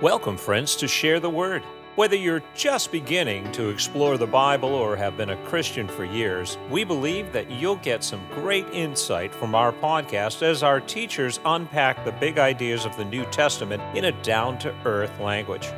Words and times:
Welcome, 0.00 0.36
friends, 0.36 0.76
to 0.76 0.86
Share 0.86 1.18
the 1.18 1.28
Word. 1.28 1.64
Whether 1.96 2.14
you're 2.14 2.44
just 2.54 2.92
beginning 2.92 3.50
to 3.50 3.68
explore 3.68 4.16
the 4.16 4.28
Bible 4.28 4.72
or 4.72 4.94
have 4.94 5.16
been 5.16 5.30
a 5.30 5.44
Christian 5.46 5.88
for 5.88 6.04
years, 6.04 6.56
we 6.70 6.84
believe 6.84 7.32
that 7.32 7.50
you'll 7.50 7.78
get 7.78 8.04
some 8.04 8.24
great 8.32 8.64
insight 8.68 9.34
from 9.34 9.56
our 9.56 9.72
podcast 9.72 10.42
as 10.42 10.62
our 10.62 10.80
teachers 10.80 11.40
unpack 11.44 12.04
the 12.04 12.12
big 12.12 12.38
ideas 12.38 12.84
of 12.84 12.96
the 12.96 13.04
New 13.04 13.24
Testament 13.24 13.82
in 13.96 14.04
a 14.04 14.12
down 14.22 14.56
to 14.60 14.72
earth 14.84 15.18
language. 15.18 15.68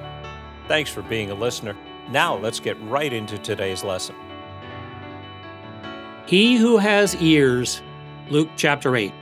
Thanks 0.68 0.91
for 0.91 1.00
being 1.00 1.30
a 1.30 1.34
listener. 1.34 1.74
Now 2.10 2.37
let's 2.37 2.60
get 2.60 2.78
right 2.82 3.14
into 3.14 3.38
today's 3.38 3.82
lesson. 3.82 4.16
He 6.27 6.59
who 6.59 6.77
has 6.77 7.16
ears, 7.23 7.80
Luke 8.28 8.50
chapter 8.55 8.95
8. 8.95 9.14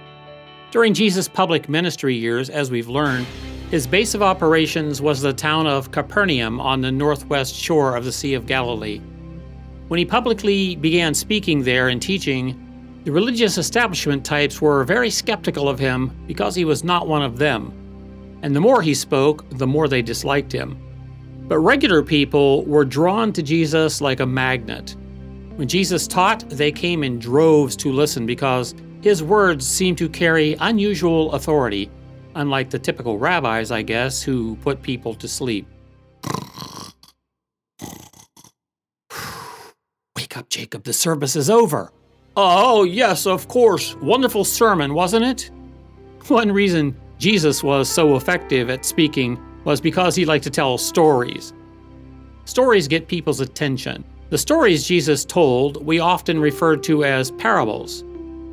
During 0.72 0.92
Jesus' 0.92 1.28
public 1.28 1.68
ministry 1.68 2.16
years, 2.16 2.50
as 2.50 2.72
we've 2.72 2.88
learned, 2.88 3.28
his 3.70 3.86
base 3.86 4.14
of 4.14 4.22
operations 4.22 5.02
was 5.02 5.20
the 5.20 5.32
town 5.32 5.66
of 5.66 5.90
Capernaum 5.90 6.58
on 6.58 6.80
the 6.80 6.90
northwest 6.90 7.54
shore 7.54 7.96
of 7.96 8.04
the 8.06 8.12
Sea 8.12 8.32
of 8.32 8.46
Galilee. 8.46 8.98
When 9.88 9.98
he 9.98 10.06
publicly 10.06 10.74
began 10.76 11.12
speaking 11.12 11.62
there 11.62 11.88
and 11.88 12.00
teaching, 12.00 13.00
the 13.04 13.12
religious 13.12 13.58
establishment 13.58 14.24
types 14.24 14.62
were 14.62 14.84
very 14.84 15.10
skeptical 15.10 15.68
of 15.68 15.78
him 15.78 16.10
because 16.26 16.54
he 16.54 16.64
was 16.64 16.82
not 16.82 17.08
one 17.08 17.20
of 17.20 17.38
them. 17.38 17.70
And 18.40 18.56
the 18.56 18.60
more 18.60 18.80
he 18.80 18.94
spoke, 18.94 19.44
the 19.50 19.66
more 19.66 19.86
they 19.86 20.00
disliked 20.00 20.50
him. 20.50 20.78
But 21.46 21.58
regular 21.58 22.02
people 22.02 22.64
were 22.64 22.86
drawn 22.86 23.34
to 23.34 23.42
Jesus 23.42 24.00
like 24.00 24.20
a 24.20 24.26
magnet. 24.26 24.96
When 25.56 25.68
Jesus 25.68 26.06
taught, 26.06 26.48
they 26.48 26.72
came 26.72 27.04
in 27.04 27.18
droves 27.18 27.76
to 27.76 27.92
listen 27.92 28.24
because 28.24 28.74
his 29.02 29.22
words 29.22 29.66
seemed 29.66 29.98
to 29.98 30.08
carry 30.08 30.56
unusual 30.60 31.32
authority 31.32 31.90
unlike 32.38 32.70
the 32.70 32.78
typical 32.78 33.18
rabbis, 33.18 33.72
I 33.72 33.82
guess, 33.82 34.22
who 34.22 34.56
put 34.56 34.80
people 34.80 35.12
to 35.14 35.28
sleep. 35.28 35.66
Wake 40.16 40.36
up, 40.36 40.48
Jacob, 40.48 40.84
the 40.84 40.92
service 40.92 41.34
is 41.34 41.50
over. 41.50 41.90
Oh, 42.36 42.84
yes, 42.84 43.26
of 43.26 43.48
course. 43.48 43.96
Wonderful 43.96 44.44
sermon, 44.44 44.94
wasn't 44.94 45.24
it? 45.24 45.50
One 46.28 46.52
reason 46.52 46.96
Jesus 47.18 47.64
was 47.64 47.88
so 47.88 48.14
effective 48.14 48.70
at 48.70 48.84
speaking 48.84 49.36
was 49.64 49.80
because 49.80 50.14
he 50.14 50.24
liked 50.24 50.44
to 50.44 50.50
tell 50.50 50.78
stories. 50.78 51.52
Stories 52.44 52.86
get 52.86 53.08
people's 53.08 53.40
attention. 53.40 54.04
The 54.30 54.38
stories 54.38 54.86
Jesus 54.86 55.24
told 55.24 55.84
we 55.84 55.98
often 55.98 56.38
referred 56.38 56.84
to 56.84 57.04
as 57.04 57.32
parables. 57.32 58.04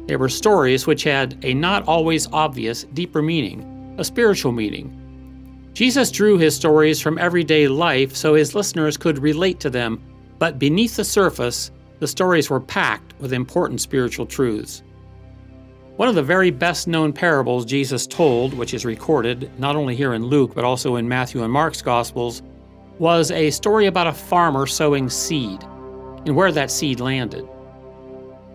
They 0.08 0.16
were 0.16 0.30
stories 0.30 0.88
which 0.88 1.04
had 1.04 1.38
a 1.44 1.54
not 1.54 1.88
always 1.88 2.28
obvious, 2.32 2.86
deeper 2.94 3.22
meaning 3.22 3.75
a 3.98 4.04
spiritual 4.04 4.52
meaning. 4.52 5.02
Jesus 5.74 6.10
drew 6.10 6.38
his 6.38 6.56
stories 6.56 7.02
from 7.02 7.18
everyday 7.18 7.68
life 7.68 8.16
so 8.16 8.34
his 8.34 8.56
listeners 8.56 8.96
could 8.98 9.20
relate 9.20 9.60
to 9.60 9.70
them, 9.70 10.02
but 10.40 10.58
beneath 10.60 10.96
the 10.96 11.04
surface, 11.04 11.72
the 12.00 12.08
stories 12.08 12.50
were 12.50 12.60
packed 12.60 13.14
with 13.20 13.34
important 13.34 13.82
spiritual 13.82 14.26
truths. 14.26 14.84
One 15.98 16.10
of 16.10 16.16
the 16.16 16.24
very 16.24 16.52
best 16.52 16.88
known 16.88 17.14
parables 17.14 17.66
Jesus 17.66 18.06
told, 18.06 18.54
which 18.54 18.74
is 18.74 18.86
recorded 18.86 19.50
not 19.60 19.76
only 19.76 19.96
here 19.96 20.14
in 20.14 20.26
Luke 20.26 20.54
but 20.54 20.66
also 20.66 20.98
in 20.98 21.08
Matthew 21.08 21.44
and 21.44 21.52
Mark's 21.52 21.82
Gospels, 21.82 22.42
was 23.00 23.32
a 23.32 23.50
story 23.52 23.88
about 23.88 24.08
a 24.08 24.14
farmer 24.14 24.66
sowing 24.66 25.10
seed 25.10 25.64
and 26.26 26.36
where 26.36 26.52
that 26.52 26.72
seed 26.72 27.00
landed. 27.00 27.48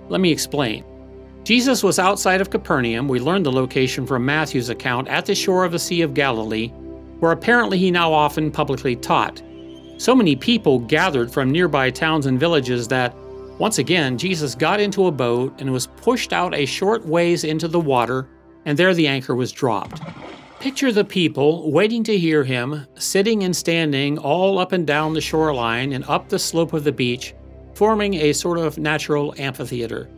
Let 0.08 0.20
me 0.20 0.30
explain. 0.30 0.84
Jesus 1.50 1.82
was 1.82 1.98
outside 1.98 2.40
of 2.40 2.50
Capernaum. 2.50 3.08
We 3.08 3.18
learned 3.18 3.44
the 3.44 3.50
location 3.50 4.06
from 4.06 4.24
Matthew's 4.24 4.68
account 4.68 5.08
at 5.08 5.26
the 5.26 5.34
shore 5.34 5.64
of 5.64 5.72
the 5.72 5.80
Sea 5.80 6.02
of 6.02 6.14
Galilee, 6.14 6.68
where 7.18 7.32
apparently 7.32 7.76
he 7.76 7.90
now 7.90 8.12
often 8.12 8.52
publicly 8.52 8.94
taught. 8.94 9.42
So 9.98 10.14
many 10.14 10.36
people 10.36 10.78
gathered 10.78 11.28
from 11.32 11.50
nearby 11.50 11.90
towns 11.90 12.26
and 12.26 12.38
villages 12.38 12.86
that, 12.86 13.16
once 13.58 13.78
again, 13.78 14.16
Jesus 14.16 14.54
got 14.54 14.78
into 14.78 15.08
a 15.08 15.10
boat 15.10 15.52
and 15.58 15.72
was 15.72 15.88
pushed 15.88 16.32
out 16.32 16.54
a 16.54 16.66
short 16.66 17.04
ways 17.04 17.42
into 17.42 17.66
the 17.66 17.80
water, 17.80 18.28
and 18.64 18.78
there 18.78 18.94
the 18.94 19.08
anchor 19.08 19.34
was 19.34 19.50
dropped. 19.50 20.00
Picture 20.60 20.92
the 20.92 21.04
people 21.04 21.72
waiting 21.72 22.04
to 22.04 22.16
hear 22.16 22.44
him, 22.44 22.86
sitting 22.94 23.42
and 23.42 23.56
standing 23.56 24.18
all 24.18 24.60
up 24.60 24.70
and 24.70 24.86
down 24.86 25.14
the 25.14 25.20
shoreline 25.20 25.94
and 25.94 26.04
up 26.04 26.28
the 26.28 26.38
slope 26.38 26.74
of 26.74 26.84
the 26.84 26.92
beach, 26.92 27.34
forming 27.74 28.14
a 28.14 28.32
sort 28.32 28.58
of 28.58 28.78
natural 28.78 29.34
amphitheater. 29.36 30.08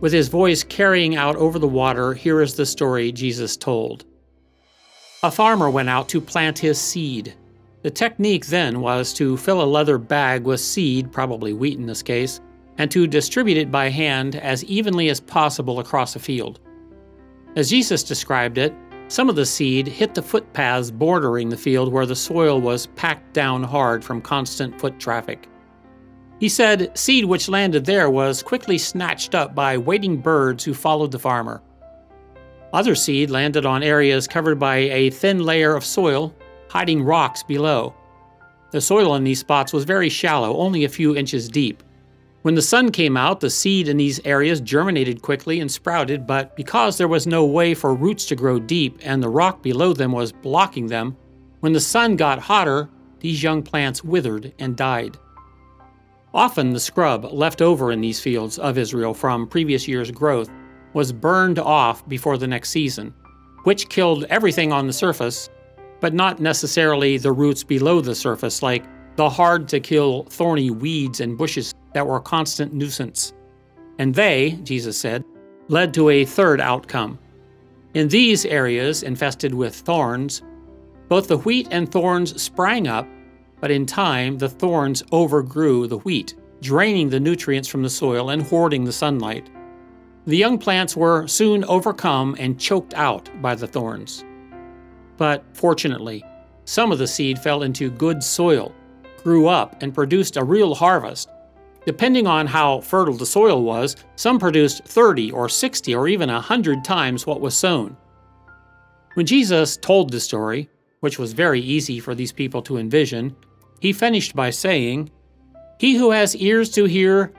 With 0.00 0.14
his 0.14 0.28
voice 0.28 0.64
carrying 0.64 1.14
out 1.14 1.36
over 1.36 1.58
the 1.58 1.68
water, 1.68 2.14
here 2.14 2.40
is 2.40 2.54
the 2.54 2.64
story 2.64 3.12
Jesus 3.12 3.54
told. 3.54 4.06
A 5.22 5.30
farmer 5.30 5.68
went 5.68 5.90
out 5.90 6.08
to 6.08 6.22
plant 6.22 6.58
his 6.58 6.80
seed. 6.80 7.34
The 7.82 7.90
technique 7.90 8.46
then 8.46 8.80
was 8.80 9.12
to 9.14 9.36
fill 9.36 9.62
a 9.62 9.64
leather 9.64 9.98
bag 9.98 10.44
with 10.44 10.60
seed, 10.60 11.12
probably 11.12 11.52
wheat 11.52 11.78
in 11.78 11.84
this 11.84 12.02
case, 12.02 12.40
and 12.78 12.90
to 12.90 13.06
distribute 13.06 13.58
it 13.58 13.70
by 13.70 13.90
hand 13.90 14.36
as 14.36 14.64
evenly 14.64 15.10
as 15.10 15.20
possible 15.20 15.80
across 15.80 16.16
a 16.16 16.18
field. 16.18 16.60
As 17.56 17.68
Jesus 17.68 18.02
described 18.02 18.56
it, 18.56 18.72
some 19.08 19.28
of 19.28 19.36
the 19.36 19.44
seed 19.44 19.86
hit 19.86 20.14
the 20.14 20.22
footpaths 20.22 20.90
bordering 20.90 21.50
the 21.50 21.58
field 21.58 21.92
where 21.92 22.06
the 22.06 22.16
soil 22.16 22.58
was 22.58 22.86
packed 22.96 23.34
down 23.34 23.62
hard 23.62 24.02
from 24.02 24.22
constant 24.22 24.80
foot 24.80 24.98
traffic. 24.98 25.49
He 26.40 26.48
said 26.48 26.96
seed 26.96 27.26
which 27.26 27.50
landed 27.50 27.84
there 27.84 28.08
was 28.08 28.42
quickly 28.42 28.78
snatched 28.78 29.34
up 29.34 29.54
by 29.54 29.76
waiting 29.76 30.16
birds 30.16 30.64
who 30.64 30.72
followed 30.72 31.12
the 31.12 31.18
farmer. 31.18 31.60
Other 32.72 32.94
seed 32.94 33.28
landed 33.28 33.66
on 33.66 33.82
areas 33.82 34.26
covered 34.26 34.58
by 34.58 34.76
a 34.76 35.10
thin 35.10 35.40
layer 35.44 35.76
of 35.76 35.84
soil, 35.84 36.34
hiding 36.70 37.02
rocks 37.02 37.42
below. 37.42 37.94
The 38.70 38.80
soil 38.80 39.16
in 39.16 39.24
these 39.24 39.40
spots 39.40 39.74
was 39.74 39.84
very 39.84 40.08
shallow, 40.08 40.56
only 40.56 40.84
a 40.84 40.88
few 40.88 41.14
inches 41.14 41.46
deep. 41.46 41.82
When 42.40 42.54
the 42.54 42.62
sun 42.62 42.90
came 42.90 43.18
out, 43.18 43.40
the 43.40 43.50
seed 43.50 43.86
in 43.86 43.98
these 43.98 44.24
areas 44.24 44.62
germinated 44.62 45.20
quickly 45.20 45.60
and 45.60 45.70
sprouted, 45.70 46.26
but 46.26 46.56
because 46.56 46.96
there 46.96 47.08
was 47.08 47.26
no 47.26 47.44
way 47.44 47.74
for 47.74 47.94
roots 47.94 48.24
to 48.26 48.36
grow 48.36 48.58
deep 48.58 48.98
and 49.02 49.22
the 49.22 49.28
rock 49.28 49.60
below 49.60 49.92
them 49.92 50.12
was 50.12 50.32
blocking 50.32 50.86
them, 50.86 51.18
when 51.58 51.74
the 51.74 51.80
sun 51.80 52.16
got 52.16 52.38
hotter, 52.38 52.88
these 53.18 53.42
young 53.42 53.62
plants 53.62 54.02
withered 54.02 54.54
and 54.58 54.74
died. 54.74 55.18
Often 56.32 56.70
the 56.70 56.80
scrub 56.80 57.24
left 57.32 57.60
over 57.60 57.90
in 57.90 58.00
these 58.00 58.20
fields 58.20 58.58
of 58.58 58.78
Israel 58.78 59.14
from 59.14 59.48
previous 59.48 59.88
year's 59.88 60.10
growth 60.10 60.48
was 60.92 61.12
burned 61.12 61.58
off 61.58 62.06
before 62.08 62.38
the 62.38 62.46
next 62.46 62.70
season, 62.70 63.12
which 63.64 63.88
killed 63.88 64.24
everything 64.24 64.72
on 64.72 64.86
the 64.86 64.92
surface, 64.92 65.50
but 66.00 66.14
not 66.14 66.40
necessarily 66.40 67.16
the 67.18 67.32
roots 67.32 67.64
below 67.64 68.00
the 68.00 68.14
surface, 68.14 68.62
like 68.62 68.84
the 69.16 69.28
hard 69.28 69.68
to 69.68 69.80
kill 69.80 70.24
thorny 70.24 70.70
weeds 70.70 71.20
and 71.20 71.36
bushes 71.36 71.74
that 71.94 72.06
were 72.06 72.16
a 72.16 72.20
constant 72.20 72.72
nuisance. 72.72 73.32
And 73.98 74.14
they, 74.14 74.52
Jesus 74.62 74.98
said, 74.98 75.24
led 75.68 75.92
to 75.94 76.10
a 76.10 76.24
third 76.24 76.60
outcome. 76.60 77.18
In 77.94 78.08
these 78.08 78.46
areas 78.46 79.02
infested 79.02 79.52
with 79.52 79.74
thorns, 79.74 80.42
both 81.08 81.26
the 81.26 81.38
wheat 81.38 81.66
and 81.72 81.90
thorns 81.90 82.40
sprang 82.40 82.86
up 82.86 83.06
but 83.60 83.70
in 83.70 83.86
time, 83.86 84.38
the 84.38 84.48
thorns 84.48 85.02
overgrew 85.12 85.86
the 85.86 85.98
wheat, 85.98 86.34
draining 86.62 87.08
the 87.10 87.20
nutrients 87.20 87.68
from 87.68 87.82
the 87.82 87.90
soil 87.90 88.30
and 88.30 88.42
hoarding 88.42 88.84
the 88.84 88.92
sunlight. 88.92 89.50
The 90.26 90.36
young 90.36 90.58
plants 90.58 90.96
were 90.96 91.26
soon 91.26 91.64
overcome 91.64 92.36
and 92.38 92.58
choked 92.58 92.94
out 92.94 93.30
by 93.40 93.54
the 93.54 93.66
thorns. 93.66 94.24
But 95.16 95.44
fortunately, 95.54 96.24
some 96.64 96.92
of 96.92 96.98
the 96.98 97.06
seed 97.06 97.38
fell 97.38 97.62
into 97.62 97.90
good 97.90 98.22
soil, 98.22 98.74
grew 99.22 99.48
up, 99.48 99.82
and 99.82 99.94
produced 99.94 100.36
a 100.36 100.44
real 100.44 100.74
harvest. 100.74 101.28
Depending 101.86 102.26
on 102.26 102.46
how 102.46 102.80
fertile 102.80 103.16
the 103.16 103.26
soil 103.26 103.62
was, 103.62 103.96
some 104.16 104.38
produced 104.38 104.84
30 104.84 105.32
or 105.32 105.48
60 105.48 105.94
or 105.94 106.08
even 106.08 106.30
100 106.30 106.84
times 106.84 107.26
what 107.26 107.40
was 107.40 107.54
sown. 107.54 107.96
When 109.14 109.26
Jesus 109.26 109.76
told 109.76 110.10
the 110.10 110.20
story, 110.20 110.68
which 111.00 111.18
was 111.18 111.32
very 111.32 111.60
easy 111.60 111.98
for 111.98 112.14
these 112.14 112.32
people 112.32 112.62
to 112.62 112.76
envision, 112.76 113.34
he 113.80 113.92
finished 113.92 114.36
by 114.36 114.50
saying, 114.50 115.10
He 115.78 115.96
who 115.96 116.10
has 116.10 116.36
ears 116.36 116.70
to 116.72 116.84
hear, 116.84 117.32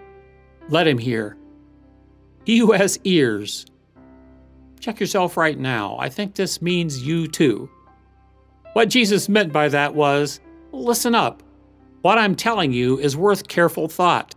let 0.70 0.88
him 0.88 0.98
hear. 0.98 1.38
He 2.46 2.58
who 2.58 2.72
has 2.72 3.00
ears. 3.04 3.66
Check 4.80 5.00
yourself 5.00 5.38
right 5.38 5.58
now. 5.58 5.96
I 6.00 6.10
think 6.10 6.34
this 6.34 6.62
means 6.62 7.06
you 7.06 7.28
too. 7.28 7.70
What 8.74 8.90
Jesus 8.90 9.30
meant 9.30 9.54
by 9.54 9.70
that 9.70 9.94
was 9.94 10.40
listen 10.72 11.14
up. 11.14 11.44
What 12.02 12.18
I'm 12.18 12.36
telling 12.36 12.72
you 12.72 12.98
is 12.98 13.16
worth 13.16 13.48
careful 13.48 13.88
thought. 13.88 14.34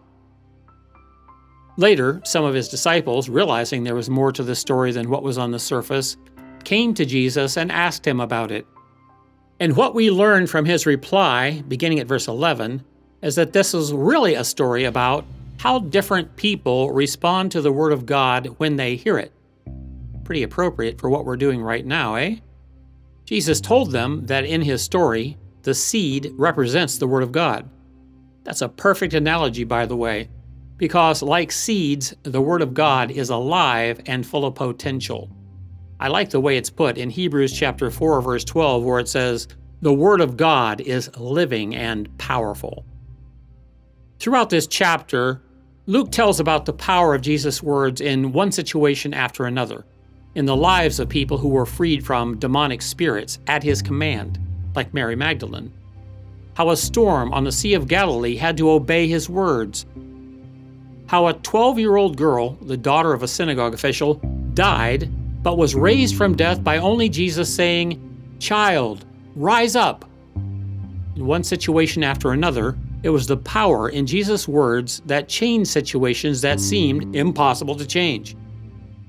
Later, 1.76 2.20
some 2.24 2.44
of 2.44 2.54
his 2.54 2.68
disciples, 2.68 3.28
realizing 3.28 3.82
there 3.82 3.94
was 3.94 4.10
more 4.10 4.30
to 4.32 4.42
the 4.42 4.54
story 4.54 4.92
than 4.92 5.08
what 5.08 5.22
was 5.22 5.38
on 5.38 5.50
the 5.50 5.58
surface, 5.58 6.16
came 6.62 6.94
to 6.94 7.04
Jesus 7.04 7.56
and 7.56 7.72
asked 7.72 8.06
him 8.06 8.20
about 8.20 8.50
it. 8.50 8.66
And 9.64 9.78
what 9.78 9.94
we 9.94 10.10
learn 10.10 10.46
from 10.46 10.66
his 10.66 10.84
reply, 10.84 11.62
beginning 11.66 11.98
at 11.98 12.06
verse 12.06 12.28
11, 12.28 12.84
is 13.22 13.36
that 13.36 13.54
this 13.54 13.72
is 13.72 13.94
really 13.94 14.34
a 14.34 14.44
story 14.44 14.84
about 14.84 15.24
how 15.56 15.78
different 15.78 16.36
people 16.36 16.92
respond 16.92 17.50
to 17.50 17.62
the 17.62 17.72
Word 17.72 17.90
of 17.90 18.04
God 18.04 18.56
when 18.58 18.76
they 18.76 18.96
hear 18.96 19.16
it. 19.16 19.32
Pretty 20.22 20.42
appropriate 20.42 21.00
for 21.00 21.08
what 21.08 21.24
we're 21.24 21.38
doing 21.38 21.62
right 21.62 21.86
now, 21.86 22.16
eh? 22.16 22.36
Jesus 23.24 23.58
told 23.58 23.90
them 23.90 24.26
that 24.26 24.44
in 24.44 24.60
his 24.60 24.82
story, 24.82 25.38
the 25.62 25.72
seed 25.72 26.34
represents 26.34 26.98
the 26.98 27.08
Word 27.08 27.22
of 27.22 27.32
God. 27.32 27.66
That's 28.42 28.60
a 28.60 28.68
perfect 28.68 29.14
analogy, 29.14 29.64
by 29.64 29.86
the 29.86 29.96
way, 29.96 30.28
because 30.76 31.22
like 31.22 31.50
seeds, 31.50 32.12
the 32.22 32.42
Word 32.42 32.60
of 32.60 32.74
God 32.74 33.10
is 33.10 33.30
alive 33.30 33.98
and 34.04 34.26
full 34.26 34.44
of 34.44 34.56
potential. 34.56 35.30
I 36.04 36.08
like 36.08 36.28
the 36.28 36.38
way 36.38 36.58
it's 36.58 36.68
put 36.68 36.98
in 36.98 37.08
Hebrews 37.08 37.50
chapter 37.50 37.90
4 37.90 38.20
verse 38.20 38.44
12 38.44 38.84
where 38.84 39.00
it 39.00 39.08
says, 39.08 39.48
"The 39.80 39.94
word 39.94 40.20
of 40.20 40.36
God 40.36 40.82
is 40.82 41.10
living 41.16 41.74
and 41.74 42.10
powerful." 42.18 42.84
Throughout 44.18 44.50
this 44.50 44.66
chapter, 44.66 45.40
Luke 45.86 46.12
tells 46.12 46.40
about 46.40 46.66
the 46.66 46.74
power 46.74 47.14
of 47.14 47.22
Jesus' 47.22 47.62
words 47.62 48.02
in 48.02 48.32
one 48.32 48.52
situation 48.52 49.14
after 49.14 49.46
another, 49.46 49.86
in 50.34 50.44
the 50.44 50.54
lives 50.54 51.00
of 51.00 51.08
people 51.08 51.38
who 51.38 51.48
were 51.48 51.64
freed 51.64 52.04
from 52.04 52.36
demonic 52.36 52.82
spirits 52.82 53.38
at 53.46 53.62
his 53.62 53.80
command, 53.80 54.38
like 54.76 54.92
Mary 54.92 55.16
Magdalene. 55.16 55.72
How 56.52 56.68
a 56.68 56.76
storm 56.76 57.32
on 57.32 57.44
the 57.44 57.50
Sea 57.50 57.72
of 57.72 57.88
Galilee 57.88 58.36
had 58.36 58.58
to 58.58 58.68
obey 58.70 59.08
his 59.08 59.30
words. 59.30 59.86
How 61.06 61.28
a 61.28 61.32
12 61.32 61.78
year 61.78 61.96
old 61.96 62.18
girl, 62.18 62.58
the 62.60 62.76
daughter 62.76 63.14
of 63.14 63.22
a 63.22 63.26
synagogue 63.26 63.72
official, 63.72 64.20
died 64.52 65.08
but 65.44 65.58
was 65.58 65.74
raised 65.74 66.16
from 66.16 66.34
death 66.34 66.64
by 66.64 66.78
only 66.78 67.08
Jesus 67.08 67.54
saying, 67.54 68.00
Child, 68.40 69.04
rise 69.36 69.76
up. 69.76 70.06
In 70.34 71.26
one 71.26 71.44
situation 71.44 72.02
after 72.02 72.32
another, 72.32 72.76
it 73.02 73.10
was 73.10 73.26
the 73.26 73.36
power 73.36 73.90
in 73.90 74.06
Jesus' 74.06 74.48
words 74.48 75.02
that 75.04 75.28
changed 75.28 75.70
situations 75.70 76.40
that 76.40 76.58
seemed 76.58 77.14
impossible 77.14 77.76
to 77.76 77.86
change. 77.86 78.34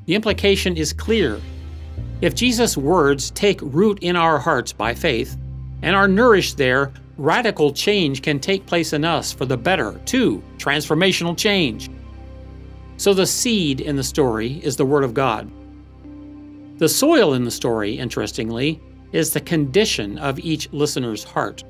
The 0.05 0.13
implication 0.13 0.75
is 0.75 0.91
clear. 0.91 1.39
If 2.19 2.35
Jesus' 2.35 2.75
words 2.75 3.31
take 3.31 3.61
root 3.61 3.99
in 4.01 4.17
our 4.17 4.37
hearts 4.37 4.73
by 4.73 4.93
faith 4.93 5.37
and 5.83 5.95
are 5.95 6.07
nourished 6.07 6.57
there, 6.57 6.91
radical 7.17 7.71
change 7.71 8.21
can 8.21 8.41
take 8.41 8.65
place 8.65 8.91
in 8.91 9.05
us 9.05 9.31
for 9.31 9.45
the 9.45 9.57
better, 9.57 10.01
too, 10.05 10.43
transformational 10.57 11.37
change. 11.37 11.89
So 12.97 13.13
the 13.13 13.25
seed 13.25 13.79
in 13.79 13.95
the 13.95 14.03
story 14.03 14.59
is 14.63 14.75
the 14.75 14.85
Word 14.85 15.05
of 15.05 15.13
God. 15.13 15.49
The 16.77 16.89
soil 16.89 17.33
in 17.33 17.45
the 17.45 17.51
story, 17.51 17.97
interestingly, 17.97 18.81
is 19.13 19.31
the 19.31 19.39
condition 19.39 20.17
of 20.17 20.39
each 20.39 20.71
listener's 20.73 21.23
heart. 21.23 21.63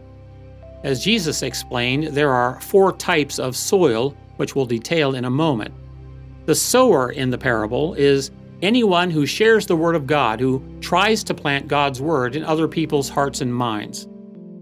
As 0.83 1.03
Jesus 1.03 1.43
explained, 1.43 2.07
there 2.07 2.31
are 2.31 2.59
four 2.61 2.91
types 2.91 3.37
of 3.37 3.55
soil, 3.55 4.15
which 4.37 4.55
we'll 4.55 4.65
detail 4.65 5.13
in 5.13 5.25
a 5.25 5.29
moment. 5.29 5.73
The 6.45 6.55
sower 6.55 7.11
in 7.11 7.29
the 7.29 7.37
parable 7.37 7.93
is 7.93 8.31
anyone 8.63 9.11
who 9.11 9.27
shares 9.27 9.67
the 9.67 9.75
Word 9.75 9.95
of 9.95 10.07
God, 10.07 10.39
who 10.39 10.63
tries 10.81 11.23
to 11.25 11.35
plant 11.35 11.67
God's 11.67 12.01
Word 12.01 12.35
in 12.35 12.43
other 12.43 12.67
people's 12.67 13.09
hearts 13.09 13.41
and 13.41 13.53
minds. 13.53 14.07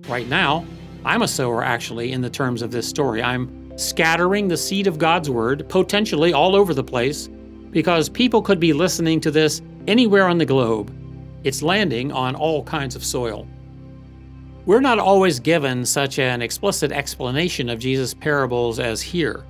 Right 0.09 0.27
now, 0.27 0.65
I'm 1.05 1.21
a 1.21 1.27
sower 1.27 1.63
actually 1.63 2.11
in 2.11 2.19
the 2.19 2.29
terms 2.29 2.61
of 2.61 2.71
this 2.71 2.87
story. 2.87 3.23
I'm 3.23 3.77
scattering 3.77 4.49
the 4.49 4.57
seed 4.57 4.87
of 4.87 4.97
God's 4.97 5.29
Word, 5.29 5.67
potentially 5.69 6.33
all 6.33 6.53
over 6.53 6.73
the 6.73 6.83
place, 6.83 7.29
because 7.71 8.09
people 8.09 8.41
could 8.41 8.59
be 8.59 8.73
listening 8.73 9.19
to 9.21 9.31
this 9.31 9.61
anywhere 9.87 10.27
on 10.27 10.37
the 10.37 10.45
globe. 10.45 10.93
It's 11.43 11.61
landing 11.61 12.11
on 12.11 12.35
all 12.35 12.63
kinds 12.63 12.95
of 12.95 13.03
soil. 13.03 13.47
We're 14.65 14.79
not 14.79 14.99
always 14.99 15.39
given 15.39 15.85
such 15.85 16.19
an 16.19 16.41
explicit 16.41 16.91
explanation 16.91 17.69
of 17.69 17.79
Jesus' 17.79 18.13
parables 18.13 18.79
as 18.79 19.01
here. 19.01 19.45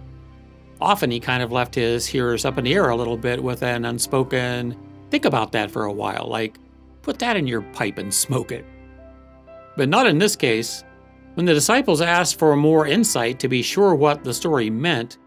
Often 0.81 1.11
he 1.11 1.19
kind 1.19 1.43
of 1.43 1.51
left 1.51 1.75
his 1.75 2.05
hearers 2.05 2.45
up 2.45 2.57
in 2.57 2.63
the 2.63 2.73
air 2.73 2.89
a 2.89 2.95
little 2.95 3.17
bit 3.17 3.41
with 3.41 3.61
an 3.61 3.85
unspoken, 3.85 4.75
think 5.11 5.25
about 5.25 5.51
that 5.51 5.69
for 5.69 5.85
a 5.85 5.93
while, 5.93 6.27
like, 6.27 6.57
put 7.03 7.19
that 7.19 7.37
in 7.37 7.45
your 7.45 7.61
pipe 7.61 7.99
and 7.99 8.11
smoke 8.11 8.51
it. 8.51 8.65
But 9.77 9.89
not 9.89 10.07
in 10.07 10.17
this 10.17 10.35
case. 10.35 10.83
When 11.35 11.45
the 11.45 11.53
disciples 11.53 12.01
asked 12.01 12.39
for 12.39 12.55
more 12.55 12.87
insight 12.87 13.39
to 13.39 13.47
be 13.47 13.61
sure 13.61 13.95
what 13.95 14.23
the 14.23 14.33
story 14.33 14.69
meant, 14.69 15.19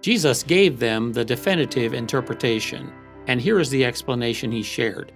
Jesus 0.00 0.42
gave 0.42 0.78
them 0.78 1.12
the 1.12 1.24
definitive 1.24 1.94
interpretation. 1.94 2.92
And 3.26 3.40
here 3.40 3.58
is 3.58 3.70
the 3.70 3.84
explanation 3.84 4.52
he 4.52 4.62
shared. 4.62 5.12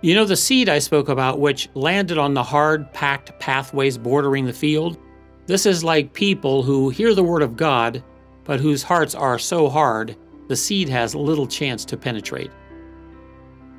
You 0.00 0.14
know 0.14 0.24
the 0.24 0.36
seed 0.36 0.68
I 0.68 0.78
spoke 0.78 1.08
about, 1.08 1.40
which 1.40 1.68
landed 1.74 2.18
on 2.18 2.34
the 2.34 2.42
hard, 2.42 2.92
packed 2.92 3.38
pathways 3.40 3.98
bordering 3.98 4.44
the 4.46 4.52
field? 4.52 4.98
This 5.46 5.66
is 5.66 5.82
like 5.82 6.12
people 6.12 6.62
who 6.62 6.90
hear 6.90 7.14
the 7.14 7.24
word 7.24 7.42
of 7.42 7.56
God, 7.56 8.04
but 8.44 8.60
whose 8.60 8.82
hearts 8.82 9.14
are 9.14 9.38
so 9.38 9.68
hard, 9.68 10.16
the 10.46 10.56
seed 10.56 10.88
has 10.88 11.14
little 11.14 11.46
chance 11.46 11.84
to 11.86 11.96
penetrate. 11.96 12.50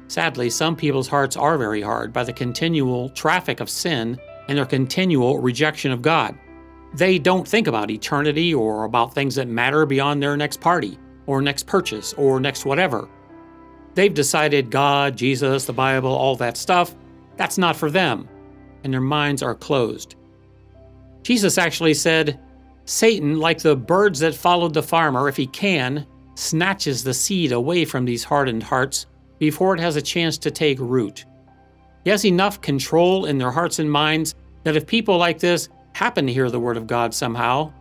Sadly, 0.07 0.49
some 0.49 0.75
people's 0.75 1.07
hearts 1.07 1.37
are 1.37 1.57
very 1.57 1.81
hard 1.81 2.11
by 2.11 2.23
the 2.23 2.33
continual 2.33 3.09
traffic 3.09 3.59
of 3.59 3.69
sin 3.69 4.19
and 4.47 4.57
their 4.57 4.65
continual 4.65 5.39
rejection 5.39 5.91
of 5.91 6.01
God. 6.01 6.37
They 6.95 7.19
don't 7.19 7.47
think 7.47 7.67
about 7.67 7.91
eternity 7.91 8.53
or 8.53 8.83
about 8.83 9.13
things 9.13 9.35
that 9.35 9.47
matter 9.47 9.85
beyond 9.85 10.21
their 10.21 10.35
next 10.35 10.59
party, 10.59 10.97
or 11.27 11.41
next 11.41 11.67
purchase, 11.67 12.13
or 12.13 12.39
next 12.39 12.65
whatever. 12.65 13.07
They've 13.95 14.13
decided 14.13 14.71
God, 14.71 15.17
Jesus, 15.17 15.65
the 15.65 15.73
Bible, 15.73 16.11
all 16.11 16.35
that 16.37 16.57
stuff, 16.57 16.95
that's 17.37 17.57
not 17.57 17.75
for 17.75 17.89
them, 17.89 18.27
and 18.83 18.93
their 18.93 19.01
minds 19.01 19.41
are 19.41 19.55
closed. 19.55 20.15
Jesus 21.23 21.57
actually 21.57 21.93
said, 21.93 22.39
Satan, 22.85 23.39
like 23.39 23.59
the 23.59 23.75
birds 23.75 24.19
that 24.19 24.35
followed 24.35 24.73
the 24.73 24.83
farmer, 24.83 25.29
if 25.29 25.37
he 25.37 25.47
can, 25.47 26.05
snatches 26.35 27.03
the 27.03 27.13
seed 27.13 27.51
away 27.51 27.85
from 27.85 28.05
these 28.05 28.23
hardened 28.23 28.63
hearts 28.63 29.05
before 29.37 29.73
it 29.73 29.79
has 29.79 29.95
a 29.95 30.01
chance 30.01 30.37
to 30.39 30.51
take 30.51 30.79
root. 30.79 31.25
He 32.03 32.09
has 32.09 32.25
enough 32.25 32.61
control 32.61 33.25
in 33.25 33.37
their 33.37 33.51
hearts 33.51 33.79
and 33.79 33.91
minds 33.91 34.35
that 34.63 34.75
if 34.75 34.87
people 34.87 35.17
like 35.17 35.39
this 35.39 35.69
happen 35.93 36.25
to 36.27 36.33
hear 36.33 36.49
the 36.49 36.59
Word 36.59 36.77
of 36.77 36.87
God 36.87 37.13
somehow, 37.13 37.73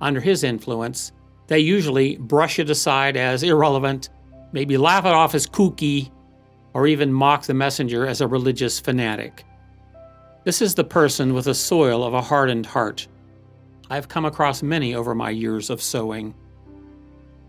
under 0.00 0.20
his 0.20 0.44
influence, 0.44 1.12
they 1.46 1.58
usually 1.58 2.16
brush 2.16 2.58
it 2.58 2.70
aside 2.70 3.16
as 3.16 3.42
irrelevant 3.42 4.10
maybe 4.52 4.76
laugh 4.76 5.04
it 5.04 5.12
off 5.12 5.34
as 5.34 5.46
kooky, 5.46 6.10
or 6.74 6.86
even 6.86 7.12
mock 7.12 7.44
the 7.44 7.54
messenger 7.54 8.06
as 8.06 8.20
a 8.20 8.26
religious 8.26 8.78
fanatic. 8.78 9.44
This 10.44 10.62
is 10.62 10.74
the 10.74 10.84
person 10.84 11.34
with 11.34 11.46
the 11.46 11.54
soil 11.54 12.04
of 12.04 12.14
a 12.14 12.20
hardened 12.20 12.66
heart. 12.66 13.08
I've 13.90 14.08
come 14.08 14.24
across 14.24 14.62
many 14.62 14.94
over 14.94 15.14
my 15.14 15.30
years 15.30 15.70
of 15.70 15.82
sowing. 15.82 16.34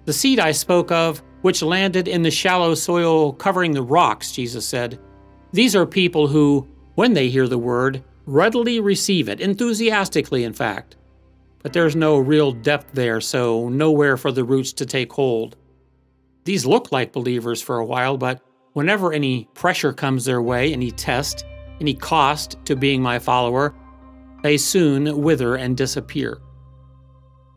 The 0.05 0.13
seed 0.13 0.39
I 0.39 0.51
spoke 0.51 0.91
of, 0.91 1.21
which 1.41 1.61
landed 1.61 2.07
in 2.07 2.21
the 2.21 2.31
shallow 2.31 2.73
soil 2.75 3.33
covering 3.33 3.71
the 3.71 3.81
rocks, 3.81 4.31
Jesus 4.31 4.67
said, 4.67 4.99
these 5.51 5.75
are 5.75 5.85
people 5.85 6.27
who, 6.27 6.67
when 6.95 7.13
they 7.13 7.29
hear 7.29 7.47
the 7.47 7.57
word, 7.57 8.03
readily 8.25 8.79
receive 8.79 9.29
it, 9.29 9.39
enthusiastically, 9.39 10.43
in 10.43 10.53
fact. 10.53 10.97
But 11.63 11.73
there's 11.73 11.95
no 11.95 12.17
real 12.17 12.51
depth 12.51 12.93
there, 12.93 13.21
so 13.21 13.69
nowhere 13.69 14.17
for 14.17 14.31
the 14.31 14.43
roots 14.43 14.73
to 14.73 14.85
take 14.85 15.11
hold. 15.11 15.55
These 16.47 16.65
look 16.65 16.93
like 16.93 17.11
believers 17.11 17.61
for 17.61 17.79
a 17.79 17.85
while, 17.85 18.17
but 18.17 18.39
whenever 18.71 19.11
any 19.11 19.49
pressure 19.53 19.91
comes 19.91 20.23
their 20.23 20.41
way, 20.41 20.71
any 20.71 20.91
test, 20.91 21.45
any 21.81 21.93
cost 21.93 22.55
to 22.63 22.77
being 22.77 23.01
my 23.01 23.19
follower, 23.19 23.75
they 24.43 24.55
soon 24.55 25.21
wither 25.21 25.55
and 25.55 25.75
disappear. 25.75 26.37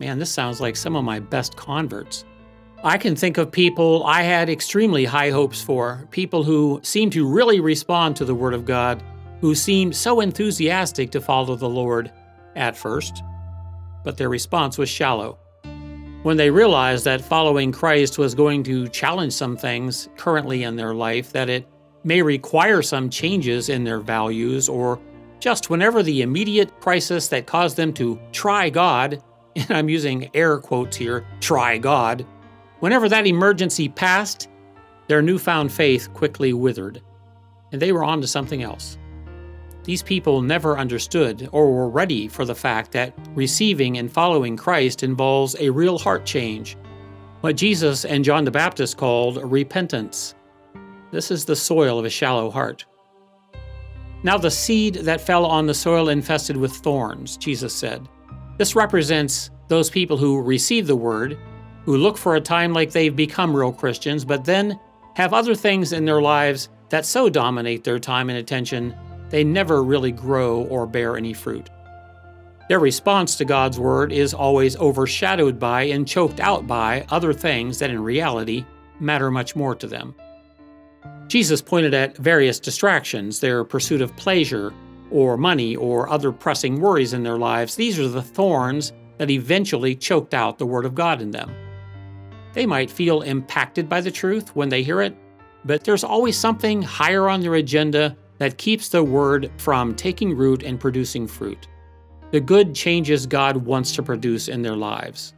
Man, 0.01 0.19
this 0.19 0.33
sounds 0.33 0.61
like 0.61 0.75
some 0.75 0.97
of 0.97 1.05
my 1.05 1.21
best 1.21 1.57
converts. 1.57 2.25
I 2.83 2.99
can 2.99 3.15
think 3.15 3.39
of 3.39 3.53
people 3.53 4.03
I 4.07 4.23
had 4.23 4.51
extremely 4.51 5.05
high 5.05 5.31
hopes 5.31 5.63
for, 5.63 6.09
people 6.11 6.43
who 6.43 6.81
seemed 6.83 7.13
to 7.13 7.33
really 7.33 7.61
respond 7.61 8.17
to 8.17 8.25
the 8.25 8.35
Word 8.35 8.55
of 8.55 8.65
God, 8.65 9.05
who 9.41 9.55
seemed 9.55 9.95
so 9.95 10.19
enthusiastic 10.19 11.13
to 11.13 11.21
follow 11.21 11.55
the 11.55 11.69
Lord 11.69 12.11
at 12.57 12.77
first, 12.77 13.23
but 14.03 14.17
their 14.17 14.29
response 14.29 14.79
was 14.79 14.89
shallow. 14.89 15.39
When 16.23 16.37
they 16.37 16.51
realized 16.51 17.07
that 17.07 17.23
following 17.23 17.73
Christ 17.73 18.19
was 18.19 18.35
going 18.35 18.63
to 18.65 18.89
challenge 18.89 19.33
some 19.33 19.57
things 19.57 20.11
currently 20.19 20.65
in 20.65 20.77
their 20.77 20.95
life, 20.95 21.33
that 21.33 21.49
it 21.49 21.67
may 22.05 22.21
require 22.21 22.83
some 22.83 23.09
changes 23.09 23.71
in 23.71 23.85
their 23.85 24.01
values, 24.01 24.69
or 24.69 25.01
just 25.39 25.71
whenever 25.71 26.03
the 26.03 26.21
immediate 26.21 26.79
crisis 26.79 27.29
that 27.29 27.47
caused 27.47 27.79
them 27.79 27.95
to 27.95 28.21
try 28.33 28.69
God, 28.69 29.23
and 29.57 29.71
I'm 29.71 29.89
using 29.89 30.31
air 30.35 30.59
quotes 30.59 30.95
here, 30.95 31.27
try 31.41 31.79
God, 31.79 32.27
whenever 32.81 33.09
that 33.09 33.27
emergency 33.27 33.89
passed, 33.89 34.51
their 35.09 35.23
newfound 35.23 35.73
faith 35.73 36.13
quickly 36.13 36.53
withered, 36.53 37.01
and 37.73 37.81
they 37.81 37.93
were 37.93 38.05
on 38.05 38.21
to 38.21 38.27
something 38.27 38.63
else. 38.63 38.99
These 39.91 40.05
people 40.05 40.41
never 40.41 40.79
understood 40.79 41.49
or 41.51 41.73
were 41.73 41.89
ready 41.89 42.29
for 42.29 42.45
the 42.45 42.55
fact 42.55 42.93
that 42.93 43.13
receiving 43.35 43.99
and 43.99 44.09
following 44.09 44.57
Christ 44.57 45.03
involves 45.03 45.57
a 45.59 45.69
real 45.69 45.99
heart 45.99 46.25
change, 46.25 46.77
what 47.41 47.57
Jesus 47.57 48.05
and 48.05 48.25
John 48.25 48.45
the 48.45 48.53
Baptist 48.53 48.97
called 48.97 49.43
repentance. 49.43 50.37
This 51.11 51.33
is 51.33 51.45
the 51.45 51.57
soil 51.57 51.99
of 51.99 52.05
a 52.05 52.09
shallow 52.09 52.53
heart. 52.53 52.87
Now, 54.23 54.39
the 54.39 54.49
seed 54.49 54.95
that 54.95 55.21
fell 55.21 55.45
on 55.45 55.67
the 55.67 55.75
soil 55.75 56.09
infested 56.09 56.57
with 56.57 56.71
thorns, 56.71 57.37
Jesus 57.37 57.75
said. 57.75 58.09
This 58.59 58.77
represents 58.77 59.51
those 59.67 59.91
people 59.91 60.17
who 60.17 60.41
receive 60.41 60.87
the 60.87 60.95
word, 60.95 61.37
who 61.85 61.97
look 61.97 62.17
for 62.17 62.37
a 62.37 62.41
time 62.41 62.73
like 62.73 62.93
they've 62.93 63.17
become 63.17 63.57
real 63.57 63.73
Christians, 63.73 64.25
but 64.25 64.45
then 64.45 64.79
have 65.17 65.35
other 65.35 65.57
things 65.57 65.93
in 65.93 66.05
their 66.05 66.23
lives 66.23 66.69
that 66.91 67.07
so 67.07 67.29
dominate 67.29 67.83
their 67.83 67.99
time 67.99 68.31
and 68.31 68.39
attention 68.39 68.95
they 69.31 69.45
never 69.45 69.83
really 69.83 70.13
grow 70.13 70.63
or 70.65 70.87
bear 70.87 71.17
any 71.17 71.33
fruit. 71.33 71.71
Their 72.69 72.79
response 72.79 73.35
to 73.37 73.45
God's 73.45 73.81
Word 73.81 74.13
is 74.13 74.33
always 74.33 74.77
overshadowed 74.77 75.59
by 75.59 75.83
and 75.83 76.07
choked 76.07 76.39
out 76.39 76.67
by 76.67 77.05
other 77.09 77.33
things 77.33 77.79
that 77.81 77.91
in 77.91 78.03
reality 78.03 78.65
matter 79.01 79.31
much 79.31 79.57
more 79.57 79.75
to 79.75 79.89
them. 79.89 80.15
Jesus 81.27 81.63
pointed 81.63 81.95
at 81.95 82.17
various 82.17 82.61
distractions, 82.61 83.41
their 83.41 83.65
pursuit 83.65 84.01
of 84.01 84.17
pleasure, 84.17 84.73
or 85.11 85.37
money, 85.37 85.75
or 85.75 86.09
other 86.09 86.31
pressing 86.31 86.81
worries 86.81 87.13
in 87.13 87.25
their 87.25 87.39
lives. 87.39 87.75
These 87.75 87.99
are 87.99 88.09
the 88.09 88.23
thorns 88.23 88.93
that 89.19 89.31
eventually 89.31 89.97
choked 89.97 90.35
out 90.35 90.59
the 90.59 90.67
Word 90.67 90.85
of 90.85 90.95
God 90.95 91.21
in 91.21 91.31
them. 91.31 91.51
They 92.53 92.67
might 92.67 92.91
feel 92.91 93.23
impacted 93.23 93.89
by 93.89 94.01
the 94.01 94.11
truth 94.11 94.55
when 94.55 94.69
they 94.69 94.83
hear 94.83 95.01
it, 95.01 95.17
but 95.65 95.85
there's 95.85 96.05
always 96.05 96.37
something 96.37 96.83
higher 96.83 97.29
on 97.29 97.41
their 97.41 97.55
agenda 97.57 98.17
that 98.41 98.59
keeps 98.59 98.89
the 98.89 99.05
Word 99.05 99.49
from 99.57 99.95
taking 99.95 100.37
root 100.37 100.65
and 100.65 100.81
producing 100.81 101.29
fruit 101.29 101.69
the 102.31 102.41
good 102.41 102.75
changes 102.75 103.27
God 103.27 103.57
wants 103.57 103.95
to 103.97 104.03
produce 104.03 104.49
in 104.49 104.63
their 104.63 104.77
lives. 104.77 105.35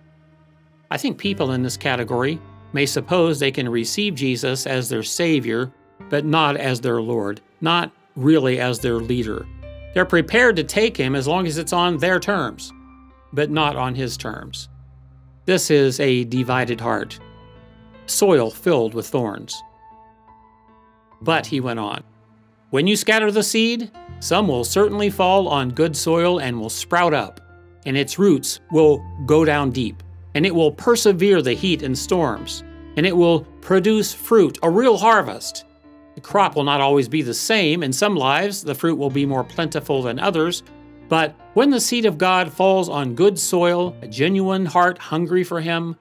I 0.90 0.98
think 0.98 1.18
people 1.18 1.52
in 1.52 1.62
this 1.62 1.76
category 1.76 2.38
may 2.72 2.86
suppose 2.86 3.38
they 3.38 3.50
can 3.50 3.68
receive 3.68 4.14
Jesus 4.14 4.66
as 4.66 4.88
their 4.88 5.02
Savior, 5.02 5.72
but 6.10 6.24
not 6.24 6.56
as 6.56 6.80
their 6.80 7.00
Lord, 7.00 7.40
not 7.60 7.90
really 8.14 8.60
as 8.60 8.78
their 8.78 8.96
leader. 8.96 9.46
They're 9.94 10.04
prepared 10.04 10.56
to 10.56 10.64
take 10.64 10.96
Him 10.96 11.14
as 11.14 11.26
long 11.26 11.46
as 11.46 11.58
it's 11.58 11.72
on 11.72 11.98
their 11.98 12.20
terms, 12.20 12.72
but 13.32 13.50
not 13.50 13.76
on 13.76 13.94
His 13.94 14.16
terms. 14.16 14.68
This 15.46 15.70
is 15.70 15.98
a 15.98 16.24
divided 16.24 16.80
heart, 16.80 17.18
soil 18.06 18.50
filled 18.50 18.94
with 18.94 19.08
thorns. 19.08 19.62
But, 21.22 21.46
he 21.46 21.60
went 21.60 21.78
on, 21.78 22.02
when 22.72 22.86
you 22.86 22.96
scatter 22.96 23.30
the 23.30 23.42
seed, 23.42 23.90
some 24.20 24.48
will 24.48 24.64
certainly 24.64 25.10
fall 25.10 25.46
on 25.46 25.68
good 25.68 25.94
soil 25.94 26.38
and 26.38 26.58
will 26.58 26.70
sprout 26.70 27.12
up, 27.12 27.38
and 27.84 27.98
its 27.98 28.18
roots 28.18 28.60
will 28.70 29.04
go 29.26 29.44
down 29.44 29.70
deep, 29.70 30.02
and 30.34 30.46
it 30.46 30.54
will 30.54 30.72
persevere 30.72 31.42
the 31.42 31.52
heat 31.52 31.82
and 31.82 31.98
storms, 31.98 32.64
and 32.96 33.04
it 33.04 33.14
will 33.14 33.40
produce 33.60 34.14
fruit, 34.14 34.58
a 34.62 34.70
real 34.70 34.96
harvest. 34.96 35.66
The 36.14 36.22
crop 36.22 36.56
will 36.56 36.64
not 36.64 36.80
always 36.80 37.10
be 37.10 37.20
the 37.20 37.34
same. 37.34 37.82
In 37.82 37.92
some 37.92 38.16
lives, 38.16 38.62
the 38.62 38.74
fruit 38.74 38.96
will 38.96 39.10
be 39.10 39.26
more 39.26 39.44
plentiful 39.44 40.00
than 40.00 40.18
others. 40.18 40.62
But 41.10 41.34
when 41.52 41.68
the 41.68 41.78
seed 41.78 42.06
of 42.06 42.16
God 42.16 42.50
falls 42.50 42.88
on 42.88 43.14
good 43.14 43.38
soil, 43.38 43.94
a 44.00 44.08
genuine 44.08 44.64
heart 44.64 44.96
hungry 44.96 45.44
for 45.44 45.60
Him, 45.60 45.94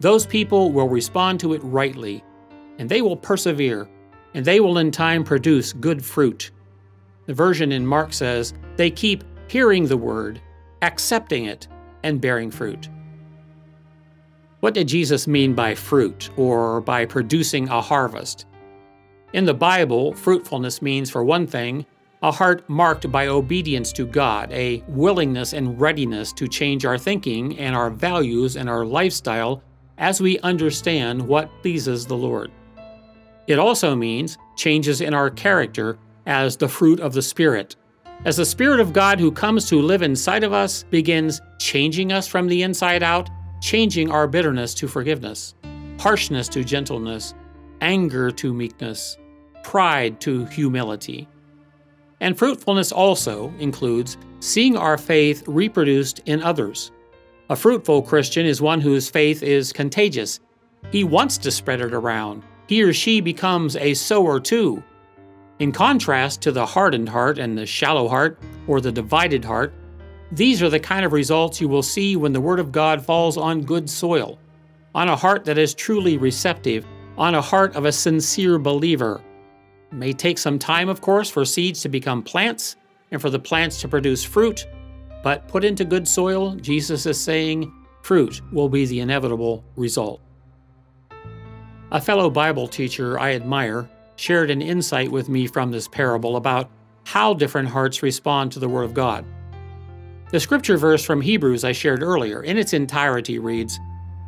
those 0.00 0.26
people 0.26 0.70
will 0.70 0.88
respond 0.90 1.40
to 1.40 1.54
it 1.54 1.62
rightly, 1.64 2.22
and 2.78 2.90
they 2.90 3.00
will 3.00 3.16
persevere 3.16 3.88
and 4.34 4.44
they 4.44 4.60
will 4.60 4.78
in 4.78 4.90
time 4.90 5.24
produce 5.24 5.72
good 5.72 6.04
fruit. 6.04 6.50
The 7.26 7.34
version 7.34 7.72
in 7.72 7.86
Mark 7.86 8.12
says, 8.12 8.54
they 8.76 8.90
keep 8.90 9.24
hearing 9.48 9.86
the 9.86 9.96
word, 9.96 10.40
accepting 10.82 11.44
it, 11.46 11.68
and 12.02 12.20
bearing 12.20 12.50
fruit. 12.50 12.88
What 14.60 14.74
did 14.74 14.88
Jesus 14.88 15.26
mean 15.26 15.54
by 15.54 15.74
fruit 15.74 16.30
or 16.36 16.80
by 16.80 17.06
producing 17.06 17.68
a 17.68 17.80
harvest? 17.80 18.46
In 19.32 19.44
the 19.44 19.54
Bible, 19.54 20.12
fruitfulness 20.12 20.82
means, 20.82 21.10
for 21.10 21.24
one 21.24 21.46
thing, 21.46 21.86
a 22.22 22.30
heart 22.30 22.68
marked 22.68 23.10
by 23.10 23.28
obedience 23.28 23.92
to 23.92 24.06
God, 24.06 24.52
a 24.52 24.84
willingness 24.88 25.54
and 25.54 25.80
readiness 25.80 26.32
to 26.34 26.46
change 26.46 26.84
our 26.84 26.98
thinking 26.98 27.58
and 27.58 27.74
our 27.74 27.90
values 27.90 28.56
and 28.56 28.68
our 28.68 28.84
lifestyle 28.84 29.62
as 29.96 30.20
we 30.20 30.38
understand 30.40 31.26
what 31.26 31.50
pleases 31.62 32.06
the 32.06 32.16
Lord. 32.16 32.50
It 33.50 33.58
also 33.58 33.96
means 33.96 34.38
changes 34.54 35.00
in 35.00 35.12
our 35.12 35.28
character 35.28 35.98
as 36.24 36.56
the 36.56 36.68
fruit 36.68 37.00
of 37.00 37.14
the 37.14 37.20
Spirit. 37.20 37.74
As 38.24 38.36
the 38.36 38.46
Spirit 38.46 38.78
of 38.78 38.92
God 38.92 39.18
who 39.18 39.32
comes 39.32 39.68
to 39.68 39.82
live 39.82 40.02
inside 40.02 40.44
of 40.44 40.52
us 40.52 40.84
begins 40.84 41.40
changing 41.58 42.12
us 42.12 42.28
from 42.28 42.46
the 42.46 42.62
inside 42.62 43.02
out, 43.02 43.28
changing 43.60 44.08
our 44.08 44.28
bitterness 44.28 44.72
to 44.74 44.86
forgiveness, 44.86 45.56
harshness 45.98 46.46
to 46.46 46.62
gentleness, 46.62 47.34
anger 47.80 48.30
to 48.30 48.54
meekness, 48.54 49.18
pride 49.64 50.20
to 50.20 50.44
humility. 50.44 51.26
And 52.20 52.38
fruitfulness 52.38 52.92
also 52.92 53.52
includes 53.58 54.16
seeing 54.38 54.76
our 54.76 54.96
faith 54.96 55.42
reproduced 55.48 56.20
in 56.26 56.40
others. 56.40 56.92
A 57.48 57.56
fruitful 57.56 58.02
Christian 58.02 58.46
is 58.46 58.62
one 58.62 58.80
whose 58.80 59.10
faith 59.10 59.42
is 59.42 59.72
contagious. 59.72 60.38
He 60.92 61.02
wants 61.02 61.36
to 61.38 61.50
spread 61.50 61.80
it 61.80 61.92
around 61.92 62.44
he 62.70 62.84
or 62.84 62.92
she 62.92 63.20
becomes 63.20 63.74
a 63.74 63.92
sower 63.94 64.38
too. 64.38 64.80
In 65.58 65.72
contrast 65.72 66.40
to 66.42 66.52
the 66.52 66.64
hardened 66.64 67.08
heart 67.08 67.36
and 67.36 67.58
the 67.58 67.66
shallow 67.66 68.06
heart, 68.06 68.38
or 68.68 68.80
the 68.80 68.92
divided 68.92 69.44
heart, 69.44 69.74
these 70.30 70.62
are 70.62 70.70
the 70.70 70.78
kind 70.78 71.04
of 71.04 71.12
results 71.12 71.60
you 71.60 71.66
will 71.66 71.82
see 71.82 72.14
when 72.14 72.32
the 72.32 72.40
Word 72.40 72.60
of 72.60 72.70
God 72.70 73.04
falls 73.04 73.36
on 73.36 73.62
good 73.62 73.90
soil, 73.90 74.38
on 74.94 75.08
a 75.08 75.16
heart 75.16 75.44
that 75.46 75.58
is 75.58 75.74
truly 75.74 76.16
receptive, 76.16 76.86
on 77.18 77.34
a 77.34 77.42
heart 77.42 77.74
of 77.74 77.86
a 77.86 77.92
sincere 77.92 78.56
believer. 78.56 79.20
It 79.90 79.96
may 79.96 80.12
take 80.12 80.38
some 80.38 80.56
time, 80.56 80.88
of 80.88 81.00
course, 81.00 81.28
for 81.28 81.44
seeds 81.44 81.82
to 81.82 81.88
become 81.88 82.22
plants 82.22 82.76
and 83.10 83.20
for 83.20 83.30
the 83.30 83.40
plants 83.40 83.80
to 83.80 83.88
produce 83.88 84.22
fruit, 84.22 84.68
but 85.24 85.48
put 85.48 85.64
into 85.64 85.84
good 85.84 86.06
soil, 86.06 86.54
Jesus 86.54 87.04
is 87.04 87.20
saying, 87.20 87.72
fruit 88.02 88.40
will 88.52 88.68
be 88.68 88.86
the 88.86 89.00
inevitable 89.00 89.64
result. 89.74 90.20
A 91.92 92.00
fellow 92.00 92.30
Bible 92.30 92.68
teacher 92.68 93.18
I 93.18 93.34
admire 93.34 93.90
shared 94.14 94.48
an 94.52 94.62
insight 94.62 95.10
with 95.10 95.28
me 95.28 95.48
from 95.48 95.72
this 95.72 95.88
parable 95.88 96.36
about 96.36 96.70
how 97.02 97.34
different 97.34 97.68
hearts 97.68 98.00
respond 98.00 98.52
to 98.52 98.60
the 98.60 98.68
Word 98.68 98.84
of 98.84 98.94
God. 98.94 99.24
The 100.30 100.38
scripture 100.38 100.76
verse 100.76 101.04
from 101.04 101.20
Hebrews 101.20 101.64
I 101.64 101.72
shared 101.72 102.04
earlier, 102.04 102.44
in 102.44 102.56
its 102.56 102.74
entirety, 102.74 103.40
reads 103.40 103.80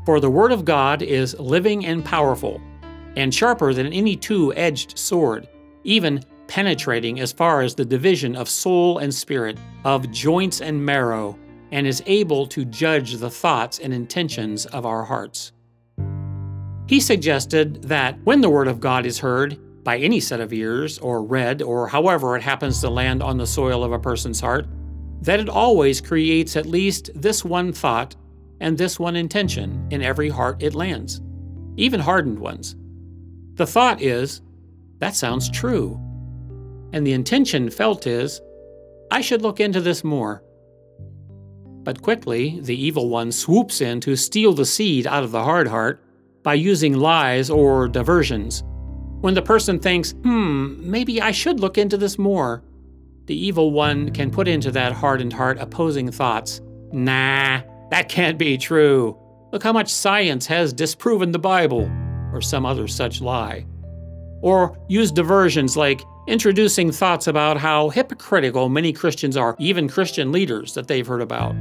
For 0.04 0.19
the 0.19 0.31
Word 0.31 0.50
of 0.50 0.64
God 0.64 1.02
is 1.02 1.38
living 1.38 1.87
and 1.87 2.04
powerful, 2.04 2.61
and 3.14 3.33
sharper 3.33 3.73
than 3.73 3.92
any 3.92 4.16
two 4.16 4.52
edged 4.54 4.99
sword, 4.99 5.49
even 5.85 6.25
penetrating 6.49 7.21
as 7.21 7.31
far 7.31 7.61
as 7.61 7.76
the 7.76 7.85
division 7.85 8.35
of 8.35 8.49
soul 8.49 8.99
and 8.99 9.14
spirit, 9.14 9.57
of 9.85 10.11
joints 10.11 10.61
and 10.61 10.85
marrow, 10.85 11.38
and 11.71 11.87
is 11.87 12.02
able 12.07 12.45
to 12.49 12.64
judge 12.64 13.14
the 13.19 13.31
thoughts 13.31 13.78
and 13.78 13.95
intentions 13.95 14.66
of 14.66 14.85
our 14.85 15.04
hearts. 15.04 15.52
He 16.86 17.00
suggested 17.00 17.82
that 17.84 18.18
when 18.24 18.40
the 18.40 18.50
Word 18.50 18.68
of 18.68 18.80
God 18.80 19.06
is 19.06 19.18
heard 19.18 19.58
by 19.84 19.98
any 19.98 20.20
set 20.20 20.40
of 20.40 20.52
ears, 20.52 20.98
or 20.98 21.22
read, 21.24 21.60
or 21.60 21.88
however 21.88 22.36
it 22.36 22.42
happens 22.42 22.80
to 22.80 22.90
land 22.90 23.22
on 23.22 23.36
the 23.36 23.46
soil 23.46 23.82
of 23.82 23.92
a 23.92 23.98
person's 23.98 24.40
heart, 24.40 24.66
that 25.22 25.40
it 25.40 25.48
always 25.48 26.00
creates 26.00 26.56
at 26.56 26.66
least 26.66 27.10
this 27.14 27.44
one 27.44 27.72
thought 27.72 28.14
and 28.60 28.78
this 28.78 28.98
one 28.98 29.16
intention 29.16 29.86
in 29.90 30.02
every 30.02 30.28
heart 30.28 30.62
it 30.62 30.74
lands, 30.74 31.20
even 31.76 32.00
hardened 32.00 32.38
ones. 32.38 32.76
The 33.54 33.66
thought 33.66 34.00
is, 34.00 34.40
that 34.98 35.16
sounds 35.16 35.50
true. 35.50 36.00
And 36.92 37.06
the 37.06 37.12
intention 37.12 37.70
felt 37.70 38.06
is, 38.06 38.40
I 39.10 39.20
should 39.20 39.42
look 39.42 39.60
into 39.60 39.80
this 39.80 40.04
more. 40.04 40.42
But 41.82 42.02
quickly, 42.02 42.60
the 42.60 42.80
evil 42.80 43.08
one 43.08 43.32
swoops 43.32 43.80
in 43.80 44.00
to 44.02 44.14
steal 44.14 44.52
the 44.52 44.64
seed 44.64 45.06
out 45.06 45.24
of 45.24 45.32
the 45.32 45.42
hard 45.42 45.66
heart 45.66 46.01
by 46.42 46.54
using 46.54 46.94
lies 46.94 47.50
or 47.50 47.88
diversions. 47.88 48.62
When 49.20 49.34
the 49.34 49.42
person 49.42 49.78
thinks, 49.78 50.12
hmm, 50.12 50.75
maybe 50.78 51.20
I 51.22 51.30
should 51.30 51.61
look 51.61 51.78
into 51.78 51.96
this 51.96 52.18
more, 52.18 52.62
the 53.26 53.37
evil 53.37 53.70
one 53.70 54.11
can 54.11 54.30
put 54.30 54.49
into 54.49 54.70
that 54.72 54.92
hardened 54.92 55.32
heart 55.32 55.58
opposing 55.58 56.11
thoughts. 56.11 56.61
Nah, 56.90 57.62
that 57.90 58.08
can't 58.08 58.37
be 58.37 58.58
true. 58.58 59.16
Look 59.52 59.62
how 59.62 59.72
much 59.72 59.92
science 59.92 60.46
has 60.46 60.72
disproven 60.72 61.30
the 61.30 61.38
Bible, 61.38 61.90
or 62.32 62.40
some 62.40 62.66
other 62.66 62.88
such 62.88 63.20
lie. 63.20 63.66
Or 64.40 64.76
use 64.88 65.12
diversions 65.12 65.76
like 65.76 66.02
introducing 66.26 66.90
thoughts 66.90 67.26
about 67.26 67.58
how 67.58 67.90
hypocritical 67.90 68.68
many 68.68 68.92
Christians 68.92 69.37
are, 69.37 69.54
even 69.58 69.88
Christian 69.88 70.32
leaders 70.32 70.75
that 70.75 70.88
they've 70.88 71.06
heard 71.06 71.22
about. 71.22 71.54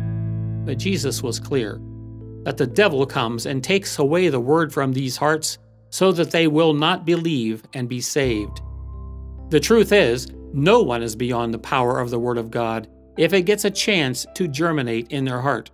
But 0.65 0.79
Jesus 0.79 1.21
was 1.21 1.39
clear 1.39 1.79
that 2.43 2.57
the 2.57 2.67
devil 2.67 3.05
comes 3.05 3.45
and 3.45 3.63
takes 3.63 3.99
away 3.99 4.29
the 4.29 4.39
word 4.39 4.73
from 4.73 4.93
these 4.93 5.17
hearts 5.17 5.57
so 5.89 6.11
that 6.11 6.31
they 6.31 6.47
will 6.47 6.73
not 6.73 7.05
believe 7.05 7.63
and 7.73 7.89
be 7.89 8.01
saved. 8.01 8.61
The 9.49 9.59
truth 9.59 9.91
is, 9.91 10.27
no 10.53 10.81
one 10.81 11.03
is 11.03 11.15
beyond 11.15 11.53
the 11.53 11.59
power 11.59 11.99
of 11.99 12.09
the 12.09 12.19
Word 12.19 12.37
of 12.37 12.51
God 12.51 12.87
if 13.17 13.33
it 13.33 13.43
gets 13.43 13.65
a 13.65 13.71
chance 13.71 14.25
to 14.35 14.47
germinate 14.47 15.11
in 15.11 15.25
their 15.25 15.41
heart. 15.41 15.71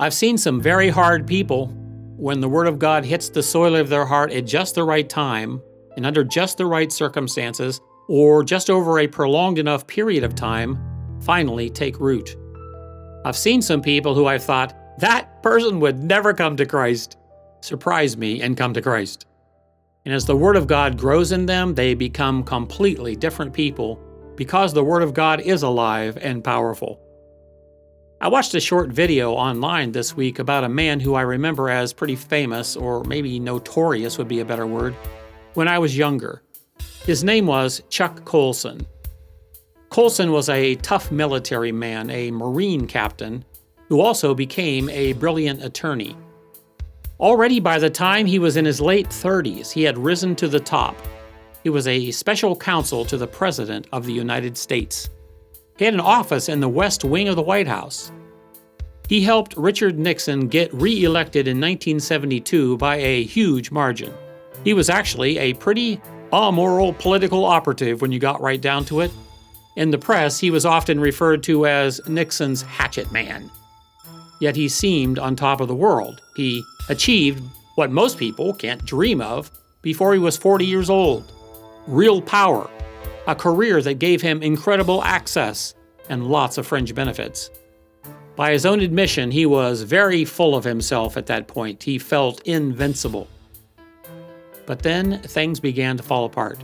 I've 0.00 0.14
seen 0.14 0.38
some 0.38 0.60
very 0.60 0.88
hard 0.88 1.26
people, 1.26 1.68
when 2.16 2.40
the 2.40 2.48
Word 2.48 2.66
of 2.66 2.78
God 2.80 3.04
hits 3.04 3.28
the 3.28 3.42
soil 3.42 3.76
of 3.76 3.88
their 3.88 4.04
heart 4.04 4.32
at 4.32 4.46
just 4.46 4.74
the 4.74 4.84
right 4.84 5.08
time 5.08 5.62
and 5.96 6.04
under 6.04 6.24
just 6.24 6.58
the 6.58 6.66
right 6.66 6.90
circumstances, 6.92 7.80
or 8.08 8.42
just 8.42 8.70
over 8.70 8.98
a 8.98 9.06
prolonged 9.06 9.58
enough 9.58 9.86
period 9.86 10.24
of 10.24 10.34
time, 10.34 10.78
finally 11.22 11.68
take 11.70 12.00
root. 12.00 12.36
I've 13.24 13.36
seen 13.36 13.60
some 13.60 13.82
people 13.82 14.14
who 14.14 14.26
I've 14.26 14.42
thought, 14.42 14.76
that 14.98 15.42
person 15.42 15.80
would 15.80 16.02
never 16.02 16.34
come 16.34 16.56
to 16.56 16.66
Christ. 16.66 17.16
Surprise 17.60 18.16
me 18.16 18.42
and 18.42 18.56
come 18.56 18.74
to 18.74 18.82
Christ. 18.82 19.26
And 20.04 20.14
as 20.14 20.24
the 20.24 20.36
Word 20.36 20.56
of 20.56 20.66
God 20.66 20.98
grows 20.98 21.32
in 21.32 21.46
them, 21.46 21.74
they 21.74 21.94
become 21.94 22.42
completely 22.42 23.14
different 23.14 23.52
people 23.52 24.00
because 24.36 24.72
the 24.72 24.84
Word 24.84 25.02
of 25.02 25.14
God 25.14 25.40
is 25.40 25.62
alive 25.62 26.16
and 26.20 26.42
powerful. 26.42 27.00
I 28.20 28.28
watched 28.28 28.54
a 28.54 28.60
short 28.60 28.90
video 28.90 29.32
online 29.32 29.92
this 29.92 30.16
week 30.16 30.40
about 30.40 30.64
a 30.64 30.68
man 30.68 30.98
who 30.98 31.14
I 31.14 31.20
remember 31.20 31.68
as 31.68 31.92
pretty 31.92 32.16
famous, 32.16 32.74
or 32.74 33.04
maybe 33.04 33.38
notorious 33.38 34.18
would 34.18 34.26
be 34.26 34.40
a 34.40 34.44
better 34.44 34.66
word, 34.66 34.94
when 35.54 35.68
I 35.68 35.78
was 35.78 35.96
younger. 35.96 36.42
His 37.04 37.22
name 37.22 37.46
was 37.46 37.82
Chuck 37.90 38.24
Colson. 38.24 38.84
Colson 39.90 40.32
was 40.32 40.48
a 40.48 40.74
tough 40.76 41.12
military 41.12 41.70
man, 41.70 42.10
a 42.10 42.32
Marine 42.32 42.88
captain, 42.88 43.44
who 43.88 44.00
also 44.00 44.34
became 44.34 44.88
a 44.90 45.14
brilliant 45.14 45.64
attorney. 45.64 46.16
Already 47.18 47.58
by 47.58 47.78
the 47.78 47.90
time 47.90 48.26
he 48.26 48.38
was 48.38 48.56
in 48.56 48.64
his 48.64 48.80
late 48.80 49.08
30s, 49.08 49.72
he 49.72 49.82
had 49.82 49.98
risen 49.98 50.36
to 50.36 50.46
the 50.46 50.60
top. 50.60 50.96
He 51.64 51.70
was 51.70 51.88
a 51.88 52.10
special 52.12 52.54
counsel 52.54 53.04
to 53.06 53.16
the 53.16 53.26
President 53.26 53.88
of 53.90 54.06
the 54.06 54.12
United 54.12 54.56
States. 54.56 55.10
He 55.76 55.84
had 55.84 55.94
an 55.94 56.00
office 56.00 56.48
in 56.48 56.60
the 56.60 56.68
West 56.68 57.04
Wing 57.04 57.28
of 57.28 57.36
the 57.36 57.42
White 57.42 57.66
House. 57.66 58.12
He 59.08 59.22
helped 59.22 59.56
Richard 59.56 59.98
Nixon 59.98 60.48
get 60.48 60.72
re 60.74 61.02
elected 61.04 61.48
in 61.48 61.56
1972 61.56 62.76
by 62.76 62.96
a 62.96 63.24
huge 63.24 63.70
margin. 63.70 64.12
He 64.64 64.74
was 64.74 64.90
actually 64.90 65.38
a 65.38 65.54
pretty 65.54 66.00
amoral 66.32 66.92
political 66.92 67.44
operative 67.44 68.02
when 68.02 68.12
you 68.12 68.18
got 68.18 68.40
right 68.40 68.60
down 68.60 68.84
to 68.86 69.00
it. 69.00 69.10
In 69.76 69.90
the 69.90 69.98
press, 69.98 70.38
he 70.38 70.50
was 70.50 70.66
often 70.66 71.00
referred 71.00 71.42
to 71.44 71.66
as 71.66 72.00
Nixon's 72.06 72.62
hatchet 72.62 73.10
man. 73.10 73.50
Yet 74.40 74.56
he 74.56 74.68
seemed 74.68 75.18
on 75.18 75.36
top 75.36 75.60
of 75.60 75.68
the 75.68 75.74
world. 75.74 76.22
He 76.36 76.62
achieved 76.88 77.42
what 77.74 77.90
most 77.90 78.18
people 78.18 78.54
can't 78.54 78.84
dream 78.84 79.20
of 79.20 79.50
before 79.82 80.12
he 80.12 80.18
was 80.18 80.36
40 80.36 80.66
years 80.66 80.90
old 80.90 81.32
real 81.86 82.20
power, 82.20 82.68
a 83.26 83.34
career 83.34 83.80
that 83.80 83.94
gave 83.94 84.20
him 84.20 84.42
incredible 84.42 85.02
access 85.02 85.74
and 86.08 86.26
lots 86.26 86.58
of 86.58 86.66
fringe 86.66 86.94
benefits. 86.94 87.50
By 88.36 88.52
his 88.52 88.66
own 88.66 88.80
admission, 88.80 89.30
he 89.30 89.46
was 89.46 89.82
very 89.82 90.24
full 90.24 90.54
of 90.54 90.64
himself 90.64 91.16
at 91.16 91.26
that 91.26 91.48
point. 91.48 91.82
He 91.82 91.98
felt 91.98 92.40
invincible. 92.42 93.26
But 94.66 94.82
then 94.82 95.20
things 95.22 95.58
began 95.58 95.96
to 95.96 96.02
fall 96.02 96.24
apart. 96.24 96.62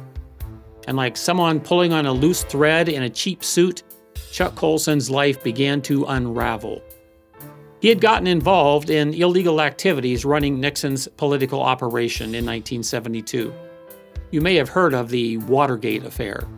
And 0.86 0.96
like 0.96 1.16
someone 1.16 1.58
pulling 1.60 1.92
on 1.92 2.06
a 2.06 2.12
loose 2.12 2.44
thread 2.44 2.88
in 2.88 3.02
a 3.02 3.10
cheap 3.10 3.42
suit, 3.42 3.82
Chuck 4.30 4.54
Colson's 4.54 5.10
life 5.10 5.42
began 5.42 5.80
to 5.82 6.04
unravel. 6.04 6.82
He 7.84 7.90
had 7.90 8.00
gotten 8.00 8.26
involved 8.26 8.88
in 8.88 9.12
illegal 9.12 9.60
activities 9.60 10.24
running 10.24 10.58
Nixon's 10.58 11.06
political 11.06 11.60
operation 11.60 12.28
in 12.28 12.46
1972. 12.46 13.52
You 14.30 14.40
may 14.40 14.54
have 14.54 14.70
heard 14.70 14.94
of 14.94 15.10
the 15.10 15.36
Watergate 15.36 16.02
affair. 16.02 16.48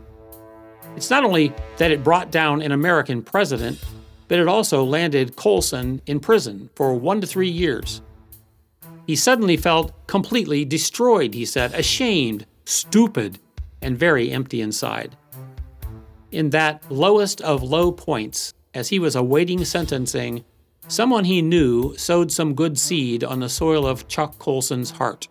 It's 0.95 1.11
not 1.11 1.25
only 1.25 1.53
that 1.79 1.91
it 1.91 2.05
brought 2.05 2.31
down 2.31 2.63
an 2.63 2.71
American 2.71 3.25
president, 3.25 3.85
but 4.29 4.39
it 4.39 4.47
also 4.47 4.85
landed 4.85 5.35
Colson 5.35 6.01
in 6.07 6.21
prison 6.21 6.71
for 6.77 6.95
one 6.95 7.21
to 7.21 7.27
three 7.27 7.51
years. 7.51 8.03
He 9.05 9.17
suddenly 9.17 9.57
felt 9.57 10.07
completely 10.07 10.65
destroyed, 10.65 11.35
he 11.35 11.45
said, 11.45 11.75
ashamed, 11.75 12.47
stupid, 12.67 13.41
and 13.83 13.99
very 13.99 14.31
empty 14.31 14.61
inside. 14.61 15.17
In 16.31 16.51
that 16.51 16.85
lowest 16.89 17.41
of 17.41 17.65
low 17.65 17.91
points, 17.91 18.55
as 18.73 18.91
he 18.91 19.01
was 19.01 19.17
awaiting 19.17 19.65
sentencing, 19.65 20.45
someone 20.89 21.25
he 21.25 21.43
knew 21.43 21.97
sowed 21.97 22.31
some 22.31 22.55
good 22.55 22.79
seed 22.79 23.25
on 23.25 23.41
the 23.41 23.49
soil 23.49 23.87
of 23.87 24.09
Chuck 24.09 24.39
Colson's 24.39 24.91
heart. 24.91 25.29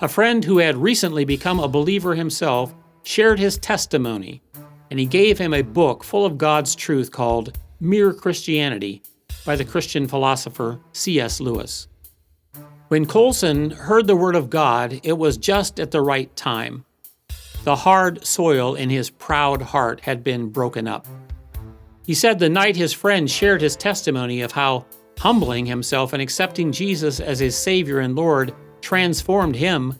A 0.00 0.08
friend 0.08 0.44
who 0.44 0.58
had 0.58 0.76
recently 0.76 1.24
become 1.24 1.58
a 1.58 1.68
believer 1.68 2.14
himself 2.14 2.74
shared 3.02 3.38
his 3.38 3.58
testimony, 3.58 4.42
and 4.90 5.00
he 5.00 5.06
gave 5.06 5.38
him 5.38 5.54
a 5.54 5.62
book 5.62 6.04
full 6.04 6.24
of 6.24 6.38
God's 6.38 6.74
truth 6.74 7.10
called 7.10 7.58
Mere 7.80 8.12
Christianity 8.12 9.02
by 9.44 9.56
the 9.56 9.64
Christian 9.64 10.06
philosopher 10.06 10.80
C.S. 10.92 11.40
Lewis. 11.40 11.88
When 12.88 13.06
Colson 13.06 13.70
heard 13.70 14.06
the 14.06 14.16
Word 14.16 14.34
of 14.34 14.50
God, 14.50 15.00
it 15.02 15.18
was 15.18 15.36
just 15.36 15.78
at 15.78 15.90
the 15.90 16.00
right 16.00 16.34
time. 16.36 16.84
The 17.64 17.76
hard 17.76 18.24
soil 18.24 18.74
in 18.74 18.88
his 18.88 19.10
proud 19.10 19.60
heart 19.60 20.00
had 20.00 20.24
been 20.24 20.48
broken 20.48 20.88
up. 20.88 21.06
He 22.08 22.14
said 22.14 22.38
the 22.38 22.48
night 22.48 22.74
his 22.74 22.94
friend 22.94 23.30
shared 23.30 23.60
his 23.60 23.76
testimony 23.76 24.40
of 24.40 24.52
how 24.52 24.86
humbling 25.18 25.66
himself 25.66 26.14
and 26.14 26.22
accepting 26.22 26.72
Jesus 26.72 27.20
as 27.20 27.38
his 27.38 27.54
Savior 27.54 27.98
and 27.98 28.16
Lord 28.16 28.54
transformed 28.80 29.54
him. 29.54 29.94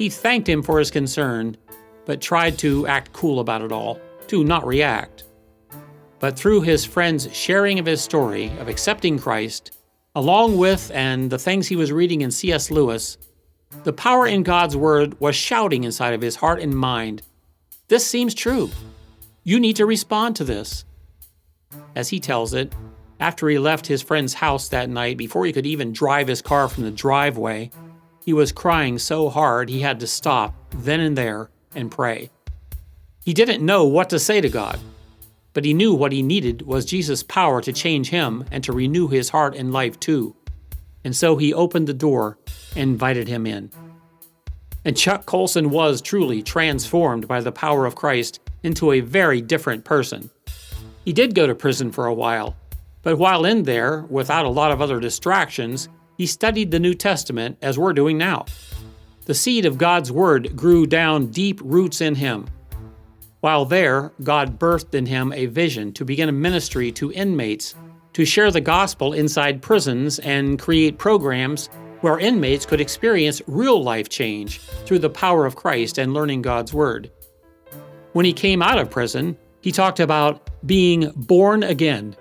He 0.00 0.08
thanked 0.08 0.48
him 0.48 0.64
for 0.64 0.80
his 0.80 0.90
concern, 0.90 1.56
but 2.06 2.20
tried 2.20 2.58
to 2.58 2.88
act 2.88 3.12
cool 3.12 3.38
about 3.38 3.62
it 3.62 3.70
all, 3.70 4.00
to 4.26 4.42
not 4.42 4.66
react. 4.66 5.22
But 6.18 6.36
through 6.36 6.62
his 6.62 6.84
friend's 6.84 7.32
sharing 7.32 7.78
of 7.78 7.86
his 7.86 8.00
story 8.00 8.46
of 8.58 8.66
accepting 8.66 9.16
Christ, 9.16 9.70
along 10.16 10.56
with 10.56 10.90
and 10.92 11.30
the 11.30 11.38
things 11.38 11.68
he 11.68 11.76
was 11.76 11.92
reading 11.92 12.22
in 12.22 12.32
C.S. 12.32 12.68
Lewis, 12.68 13.16
the 13.84 13.92
power 13.92 14.26
in 14.26 14.42
God's 14.42 14.76
Word 14.76 15.20
was 15.20 15.36
shouting 15.36 15.84
inside 15.84 16.14
of 16.14 16.20
his 16.20 16.34
heart 16.34 16.58
and 16.58 16.74
mind 16.74 17.22
This 17.86 18.04
seems 18.04 18.34
true. 18.34 18.70
You 19.44 19.60
need 19.60 19.76
to 19.76 19.86
respond 19.86 20.34
to 20.34 20.42
this. 20.44 20.84
As 21.98 22.10
he 22.10 22.20
tells 22.20 22.54
it, 22.54 22.72
after 23.18 23.48
he 23.48 23.58
left 23.58 23.88
his 23.88 24.02
friend's 24.02 24.32
house 24.32 24.68
that 24.68 24.88
night, 24.88 25.16
before 25.16 25.44
he 25.44 25.52
could 25.52 25.66
even 25.66 25.92
drive 25.92 26.28
his 26.28 26.40
car 26.40 26.68
from 26.68 26.84
the 26.84 26.92
driveway, 26.92 27.72
he 28.24 28.32
was 28.32 28.52
crying 28.52 29.00
so 29.00 29.28
hard 29.28 29.68
he 29.68 29.80
had 29.80 29.98
to 29.98 30.06
stop 30.06 30.54
then 30.76 31.00
and 31.00 31.18
there 31.18 31.50
and 31.74 31.90
pray. 31.90 32.30
He 33.24 33.34
didn't 33.34 33.66
know 33.66 33.84
what 33.84 34.10
to 34.10 34.20
say 34.20 34.40
to 34.40 34.48
God, 34.48 34.78
but 35.54 35.64
he 35.64 35.74
knew 35.74 35.92
what 35.92 36.12
he 36.12 36.22
needed 36.22 36.62
was 36.62 36.84
Jesus' 36.84 37.24
power 37.24 37.60
to 37.62 37.72
change 37.72 38.10
him 38.10 38.44
and 38.52 38.62
to 38.62 38.72
renew 38.72 39.08
his 39.08 39.30
heart 39.30 39.56
and 39.56 39.72
life 39.72 39.98
too. 39.98 40.36
And 41.02 41.16
so 41.16 41.36
he 41.36 41.52
opened 41.52 41.88
the 41.88 41.94
door 41.94 42.38
and 42.76 42.90
invited 42.92 43.26
him 43.26 43.44
in. 43.44 43.72
And 44.84 44.96
Chuck 44.96 45.26
Colson 45.26 45.70
was 45.70 46.00
truly 46.00 46.44
transformed 46.44 47.26
by 47.26 47.40
the 47.40 47.50
power 47.50 47.86
of 47.86 47.96
Christ 47.96 48.38
into 48.62 48.92
a 48.92 49.00
very 49.00 49.40
different 49.40 49.84
person. 49.84 50.30
He 51.08 51.14
did 51.14 51.34
go 51.34 51.46
to 51.46 51.54
prison 51.54 51.90
for 51.90 52.04
a 52.04 52.12
while, 52.12 52.54
but 53.02 53.16
while 53.16 53.46
in 53.46 53.62
there, 53.62 54.04
without 54.10 54.44
a 54.44 54.50
lot 54.50 54.72
of 54.72 54.82
other 54.82 55.00
distractions, 55.00 55.88
he 56.18 56.26
studied 56.26 56.70
the 56.70 56.78
New 56.78 56.92
Testament 56.92 57.56
as 57.62 57.78
we're 57.78 57.94
doing 57.94 58.18
now. 58.18 58.44
The 59.24 59.32
seed 59.32 59.64
of 59.64 59.78
God's 59.78 60.12
Word 60.12 60.54
grew 60.54 60.86
down 60.86 61.28
deep 61.28 61.62
roots 61.64 62.02
in 62.02 62.14
him. 62.14 62.46
While 63.40 63.64
there, 63.64 64.12
God 64.22 64.58
birthed 64.58 64.94
in 64.94 65.06
him 65.06 65.32
a 65.32 65.46
vision 65.46 65.94
to 65.94 66.04
begin 66.04 66.28
a 66.28 66.32
ministry 66.32 66.92
to 66.92 67.10
inmates, 67.12 67.74
to 68.12 68.26
share 68.26 68.50
the 68.50 68.60
gospel 68.60 69.14
inside 69.14 69.62
prisons 69.62 70.18
and 70.18 70.58
create 70.58 70.98
programs 70.98 71.68
where 72.02 72.18
inmates 72.18 72.66
could 72.66 72.82
experience 72.82 73.40
real 73.46 73.82
life 73.82 74.10
change 74.10 74.58
through 74.84 74.98
the 74.98 75.08
power 75.08 75.46
of 75.46 75.56
Christ 75.56 75.96
and 75.96 76.12
learning 76.12 76.42
God's 76.42 76.74
Word. 76.74 77.10
When 78.12 78.26
he 78.26 78.34
came 78.34 78.60
out 78.60 78.78
of 78.78 78.90
prison, 78.90 79.38
he 79.68 79.72
talked 79.72 80.00
about 80.00 80.48
being 80.64 81.12
born 81.14 81.62
again. 81.62 82.16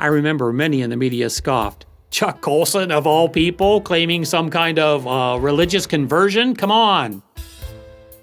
I 0.00 0.06
remember 0.06 0.52
many 0.52 0.82
in 0.82 0.90
the 0.90 0.96
media 0.96 1.30
scoffed. 1.30 1.86
Chuck 2.10 2.40
Colson, 2.40 2.90
of 2.90 3.06
all 3.06 3.28
people, 3.28 3.80
claiming 3.80 4.24
some 4.24 4.50
kind 4.50 4.76
of 4.76 5.06
uh, 5.06 5.38
religious 5.38 5.86
conversion? 5.86 6.56
Come 6.56 6.72
on! 6.72 7.22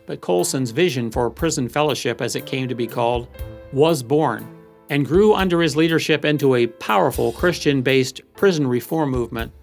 But 0.05 0.19
Colson's 0.19 0.71
vision 0.71 1.11
for 1.11 1.29
prison 1.29 1.69
fellowship, 1.69 2.21
as 2.21 2.35
it 2.35 2.45
came 2.45 2.67
to 2.67 2.75
be 2.75 2.87
called, 2.87 3.29
was 3.71 4.03
born 4.03 4.45
and 4.89 5.05
grew 5.05 5.33
under 5.33 5.61
his 5.61 5.77
leadership 5.77 6.25
into 6.25 6.55
a 6.55 6.67
powerful 6.67 7.31
Christian 7.31 7.81
based 7.81 8.19
prison 8.35 8.67
reform 8.67 9.11
movement 9.11 9.53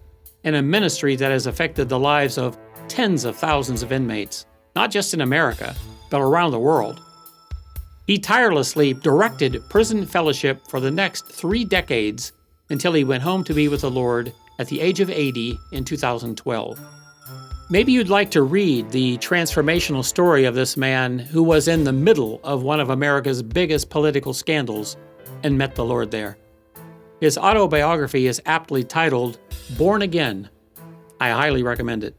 and 0.44 0.56
a 0.56 0.62
ministry 0.62 1.14
that 1.16 1.30
has 1.30 1.46
affected 1.46 1.90
the 1.90 1.98
lives 1.98 2.38
of 2.38 2.56
tens 2.88 3.26
of 3.26 3.36
thousands 3.36 3.82
of 3.82 3.92
inmates, 3.92 4.46
not 4.74 4.90
just 4.90 5.12
in 5.12 5.20
America, 5.20 5.76
but 6.08 6.22
around 6.22 6.52
the 6.52 6.58
world. 6.58 7.02
He 8.06 8.18
tirelessly 8.18 8.94
directed 8.94 9.62
prison 9.68 10.06
fellowship 10.06 10.66
for 10.68 10.80
the 10.80 10.90
next 10.90 11.26
three 11.26 11.64
decades 11.64 12.32
until 12.68 12.92
he 12.92 13.04
went 13.04 13.22
home 13.22 13.44
to 13.44 13.54
be 13.54 13.68
with 13.68 13.82
the 13.82 13.90
Lord 13.90 14.32
at 14.58 14.68
the 14.68 14.80
age 14.80 15.00
of 15.00 15.10
80 15.10 15.58
in 15.72 15.84
2012. 15.84 16.80
Maybe 17.70 17.92
you'd 17.92 18.08
like 18.08 18.30
to 18.32 18.42
read 18.42 18.90
the 18.90 19.16
transformational 19.18 20.04
story 20.04 20.44
of 20.44 20.54
this 20.54 20.76
man 20.76 21.18
who 21.18 21.42
was 21.42 21.68
in 21.68 21.84
the 21.84 21.92
middle 21.92 22.40
of 22.42 22.62
one 22.62 22.80
of 22.80 22.90
America's 22.90 23.42
biggest 23.42 23.88
political 23.88 24.34
scandals 24.34 24.96
and 25.42 25.56
met 25.56 25.74
the 25.74 25.84
Lord 25.84 26.10
there. 26.10 26.36
His 27.20 27.38
autobiography 27.38 28.26
is 28.26 28.42
aptly 28.46 28.82
titled 28.82 29.38
Born 29.78 30.02
Again. 30.02 30.50
I 31.20 31.30
highly 31.30 31.62
recommend 31.62 32.04
it. 32.04 32.16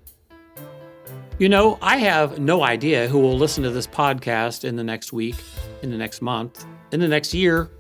You 1.39 1.49
know, 1.49 1.79
I 1.81 1.97
have 1.97 2.37
no 2.37 2.61
idea 2.61 3.07
who 3.07 3.17
will 3.17 3.35
listen 3.35 3.63
to 3.63 3.71
this 3.71 3.87
podcast 3.87 4.63
in 4.63 4.75
the 4.75 4.83
next 4.83 5.11
week, 5.11 5.35
in 5.81 5.89
the 5.89 5.97
next 5.97 6.21
month, 6.21 6.63
in 6.91 6.99
the 6.99 7.07
next 7.07 7.33
year, 7.33 7.71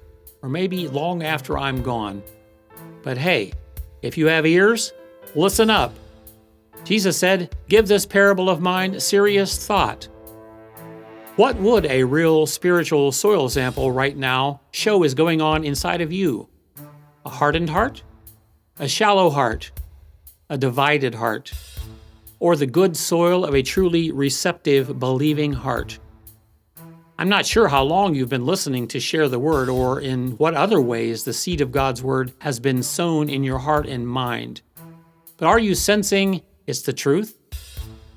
or 0.41 0.49
maybe 0.49 0.87
long 0.87 1.21
after 1.21 1.55
I'm 1.55 1.83
gone. 1.83 2.23
But 3.03 3.15
hey, 3.15 3.53
if 4.01 4.17
you 4.17 4.25
have 4.25 4.47
ears, 4.47 4.91
listen 5.35 5.69
up. 5.69 5.93
Jesus 6.83 7.15
said, 7.15 7.55
Give 7.69 7.87
this 7.87 8.07
parable 8.07 8.49
of 8.49 8.59
mine 8.59 8.99
serious 8.99 9.67
thought. 9.67 10.07
What 11.35 11.55
would 11.57 11.85
a 11.85 12.03
real 12.03 12.47
spiritual 12.47 13.11
soil 13.11 13.49
sample 13.49 13.91
right 13.91 14.17
now 14.17 14.61
show 14.71 15.03
is 15.03 15.13
going 15.13 15.41
on 15.41 15.63
inside 15.63 16.01
of 16.01 16.11
you? 16.11 16.49
A 17.23 17.29
hardened 17.29 17.69
heart? 17.69 18.01
A 18.79 18.87
shallow 18.87 19.29
heart? 19.29 19.71
A 20.49 20.57
divided 20.57 21.13
heart? 21.13 21.53
Or 22.43 22.57
the 22.57 22.65
good 22.67 22.97
soil 22.97 23.45
of 23.45 23.55
a 23.55 23.61
truly 23.61 24.11
receptive, 24.11 24.99
believing 24.99 25.53
heart? 25.53 25.97
I'm 27.17 27.29
not 27.29 27.45
sure 27.45 27.69
how 27.69 27.83
long 27.83 28.15
you've 28.15 28.27
been 28.27 28.45
listening 28.45 28.85
to 28.89 28.99
share 28.99 29.29
the 29.29 29.39
word 29.39 29.69
or 29.69 30.01
in 30.01 30.31
what 30.31 30.53
other 30.53 30.81
ways 30.81 31.23
the 31.23 31.31
seed 31.31 31.61
of 31.61 31.71
God's 31.71 32.03
word 32.03 32.33
has 32.39 32.59
been 32.59 32.83
sown 32.83 33.29
in 33.29 33.45
your 33.45 33.59
heart 33.59 33.85
and 33.85 34.05
mind. 34.05 34.61
But 35.37 35.45
are 35.45 35.57
you 35.57 35.73
sensing 35.73 36.41
it's 36.67 36.81
the 36.81 36.91
truth? 36.91 37.39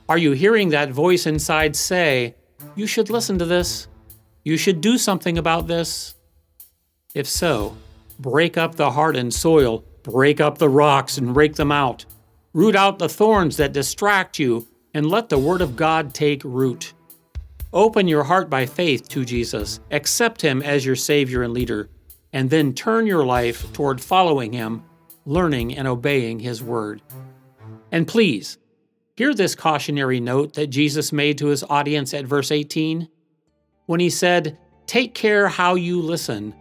Are 0.08 0.18
you 0.18 0.32
hearing 0.32 0.70
that 0.70 0.90
voice 0.90 1.26
inside 1.26 1.76
say, 1.76 2.34
You 2.74 2.88
should 2.88 3.10
listen 3.10 3.38
to 3.38 3.44
this? 3.44 3.86
You 4.42 4.56
should 4.56 4.80
do 4.80 4.98
something 4.98 5.38
about 5.38 5.68
this? 5.68 6.16
If 7.14 7.28
so, 7.28 7.76
break 8.18 8.56
up 8.56 8.74
the 8.74 8.90
hardened 8.90 9.34
soil, 9.34 9.84
break 10.02 10.40
up 10.40 10.58
the 10.58 10.68
rocks 10.68 11.16
and 11.16 11.36
rake 11.36 11.54
them 11.54 11.70
out. 11.70 12.06
Root 12.56 12.74
out 12.74 12.98
the 12.98 13.08
thorns 13.08 13.58
that 13.58 13.72
distract 13.72 14.38
you, 14.38 14.66
and 14.94 15.10
let 15.10 15.28
the 15.28 15.38
Word 15.38 15.60
of 15.60 15.76
God 15.76 16.14
take 16.14 16.42
root. 16.42 16.94
Open 17.72 18.08
your 18.08 18.24
heart 18.24 18.48
by 18.48 18.64
faith 18.64 19.08
to 19.10 19.24
Jesus, 19.24 19.78
accept 19.90 20.40
Him 20.40 20.62
as 20.62 20.84
your 20.86 20.96
Savior 20.96 21.42
and 21.42 21.52
leader, 21.52 21.90
and 22.32 22.48
then 22.48 22.72
turn 22.72 23.06
your 23.06 23.26
life 23.26 23.70
toward 23.74 24.00
following 24.00 24.54
Him, 24.54 24.82
learning 25.26 25.76
and 25.76 25.86
obeying 25.86 26.40
His 26.40 26.62
Word. 26.62 27.02
And 27.92 28.08
please, 28.08 28.56
Hear 29.16 29.32
this 29.32 29.54
cautionary 29.54 30.20
note 30.20 30.52
that 30.54 30.66
Jesus 30.66 31.10
made 31.10 31.38
to 31.38 31.46
his 31.46 31.64
audience 31.64 32.12
at 32.12 32.26
verse 32.26 32.50
18 32.50 33.08
when 33.86 33.98
he 33.98 34.10
said, 34.10 34.58
Take 34.86 35.14
care 35.14 35.48
how 35.48 35.74
you 35.74 36.02
listen, 36.02 36.54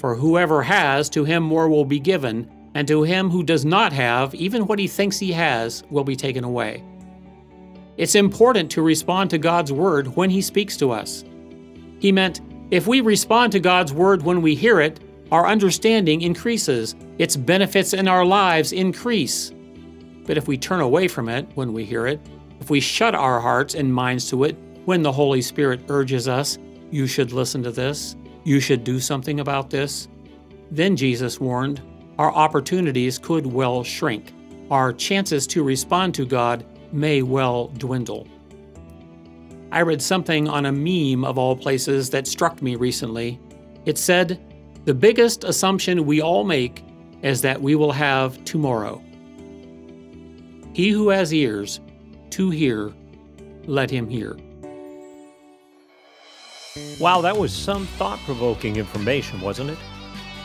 for 0.00 0.16
whoever 0.16 0.60
has, 0.62 1.08
to 1.10 1.24
him 1.24 1.44
more 1.44 1.68
will 1.68 1.84
be 1.84 2.00
given, 2.00 2.50
and 2.74 2.86
to 2.88 3.02
him 3.02 3.30
who 3.30 3.42
does 3.42 3.64
not 3.64 3.92
have, 3.92 4.34
even 4.34 4.66
what 4.66 4.78
he 4.78 4.88
thinks 4.88 5.18
he 5.18 5.32
has, 5.32 5.84
will 5.90 6.04
be 6.04 6.16
taken 6.16 6.44
away. 6.44 6.82
It's 7.96 8.16
important 8.16 8.70
to 8.72 8.82
respond 8.82 9.30
to 9.30 9.38
God's 9.38 9.72
word 9.72 10.16
when 10.16 10.28
he 10.28 10.42
speaks 10.42 10.76
to 10.78 10.90
us. 10.90 11.24
He 12.00 12.10
meant, 12.10 12.40
if 12.70 12.86
we 12.86 13.00
respond 13.00 13.52
to 13.52 13.60
God's 13.60 13.92
word 13.92 14.22
when 14.22 14.42
we 14.42 14.54
hear 14.54 14.80
it, 14.80 15.00
our 15.30 15.46
understanding 15.46 16.22
increases, 16.22 16.96
its 17.18 17.36
benefits 17.36 17.92
in 17.92 18.08
our 18.08 18.24
lives 18.24 18.72
increase. 18.72 19.52
But 20.26 20.36
if 20.36 20.48
we 20.48 20.58
turn 20.58 20.80
away 20.80 21.06
from 21.06 21.28
it 21.28 21.46
when 21.54 21.72
we 21.72 21.84
hear 21.84 22.06
it, 22.06 22.20
if 22.60 22.70
we 22.70 22.80
shut 22.80 23.14
our 23.14 23.40
hearts 23.40 23.74
and 23.74 23.94
minds 23.94 24.28
to 24.30 24.44
it 24.44 24.56
when 24.84 25.02
the 25.02 25.12
Holy 25.12 25.42
Spirit 25.42 25.82
urges 25.88 26.28
us, 26.28 26.58
you 26.90 27.06
should 27.06 27.32
listen 27.32 27.62
to 27.62 27.70
this, 27.70 28.16
you 28.42 28.58
should 28.60 28.84
do 28.84 28.98
something 28.98 29.40
about 29.40 29.70
this, 29.70 30.08
then 30.70 30.96
Jesus 30.96 31.40
warned, 31.40 31.80
our 32.18 32.32
opportunities 32.32 33.18
could 33.18 33.46
well 33.46 33.82
shrink. 33.82 34.32
Our 34.70 34.92
chances 34.92 35.46
to 35.48 35.62
respond 35.62 36.14
to 36.14 36.24
God 36.24 36.64
may 36.92 37.22
well 37.22 37.68
dwindle. 37.68 38.28
I 39.72 39.80
read 39.80 40.00
something 40.00 40.48
on 40.48 40.66
a 40.66 40.72
meme 40.72 41.24
of 41.24 41.36
all 41.36 41.56
places 41.56 42.08
that 42.10 42.28
struck 42.28 42.62
me 42.62 42.76
recently. 42.76 43.40
It 43.84 43.98
said, 43.98 44.40
The 44.84 44.94
biggest 44.94 45.44
assumption 45.44 46.06
we 46.06 46.22
all 46.22 46.44
make 46.44 46.84
is 47.22 47.42
that 47.42 47.60
we 47.60 47.74
will 47.74 47.92
have 47.92 48.42
tomorrow. 48.44 49.02
He 50.72 50.90
who 50.90 51.08
has 51.08 51.32
ears 51.34 51.80
to 52.30 52.50
hear, 52.50 52.92
let 53.66 53.90
him 53.90 54.08
hear. 54.08 54.36
Wow, 57.00 57.20
that 57.20 57.36
was 57.36 57.52
some 57.52 57.86
thought 57.86 58.18
provoking 58.20 58.76
information, 58.76 59.40
wasn't 59.40 59.70
it? 59.70 59.78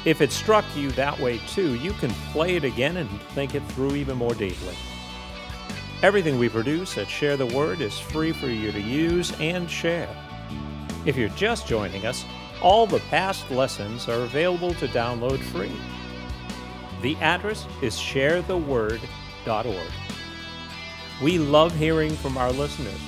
If 0.05 0.21
it 0.21 0.31
struck 0.31 0.65
you 0.75 0.91
that 0.91 1.19
way 1.19 1.39
too, 1.47 1.75
you 1.75 1.91
can 1.93 2.11
play 2.31 2.55
it 2.55 2.63
again 2.63 2.97
and 2.97 3.09
think 3.33 3.53
it 3.53 3.63
through 3.71 3.95
even 3.95 4.17
more 4.17 4.33
deeply. 4.33 4.75
Everything 6.01 6.39
we 6.39 6.47
produce 6.47 6.97
at 6.97 7.09
Share 7.09 7.35
the 7.35 7.45
Word 7.45 7.81
is 7.81 7.99
free 7.99 8.31
for 8.31 8.47
you 8.47 8.71
to 8.71 8.79
use 8.79 9.33
and 9.41 9.69
share. 9.69 10.09
If 11.05 11.17
you're 11.17 11.29
just 11.29 11.67
joining 11.67 12.05
us, 12.05 12.23
all 12.61 12.87
the 12.87 12.99
past 13.09 13.51
lessons 13.51 14.07
are 14.07 14.21
available 14.21 14.73
to 14.75 14.87
download 14.87 15.39
free. 15.39 15.75
The 17.01 17.17
address 17.17 17.67
is 17.81 17.95
sharetheword.org. 17.95 19.91
We 21.21 21.37
love 21.37 21.75
hearing 21.75 22.15
from 22.15 22.37
our 22.37 22.51
listeners, 22.53 23.01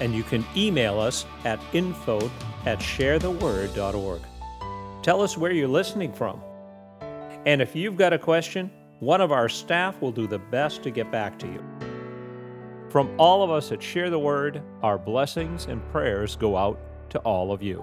and 0.00 0.12
you 0.12 0.24
can 0.24 0.44
email 0.56 0.98
us 0.98 1.26
at 1.44 1.60
info 1.72 2.30
at 2.66 2.80
sharetheword.org. 2.80 4.22
Tell 5.02 5.22
us 5.22 5.38
where 5.38 5.50
you're 5.50 5.68
listening 5.68 6.12
from. 6.12 6.42
And 7.46 7.62
if 7.62 7.74
you've 7.74 7.96
got 7.96 8.12
a 8.12 8.18
question, 8.18 8.70
one 8.98 9.22
of 9.22 9.32
our 9.32 9.48
staff 9.48 10.00
will 10.02 10.12
do 10.12 10.26
the 10.26 10.38
best 10.38 10.82
to 10.82 10.90
get 10.90 11.10
back 11.10 11.38
to 11.38 11.46
you. 11.46 11.64
From 12.90 13.08
all 13.18 13.42
of 13.42 13.50
us 13.50 13.72
at 13.72 13.82
Share 13.82 14.10
the 14.10 14.18
Word, 14.18 14.60
our 14.82 14.98
blessings 14.98 15.66
and 15.66 15.80
prayers 15.90 16.36
go 16.36 16.56
out 16.56 16.78
to 17.10 17.18
all 17.20 17.50
of 17.50 17.62
you. 17.62 17.82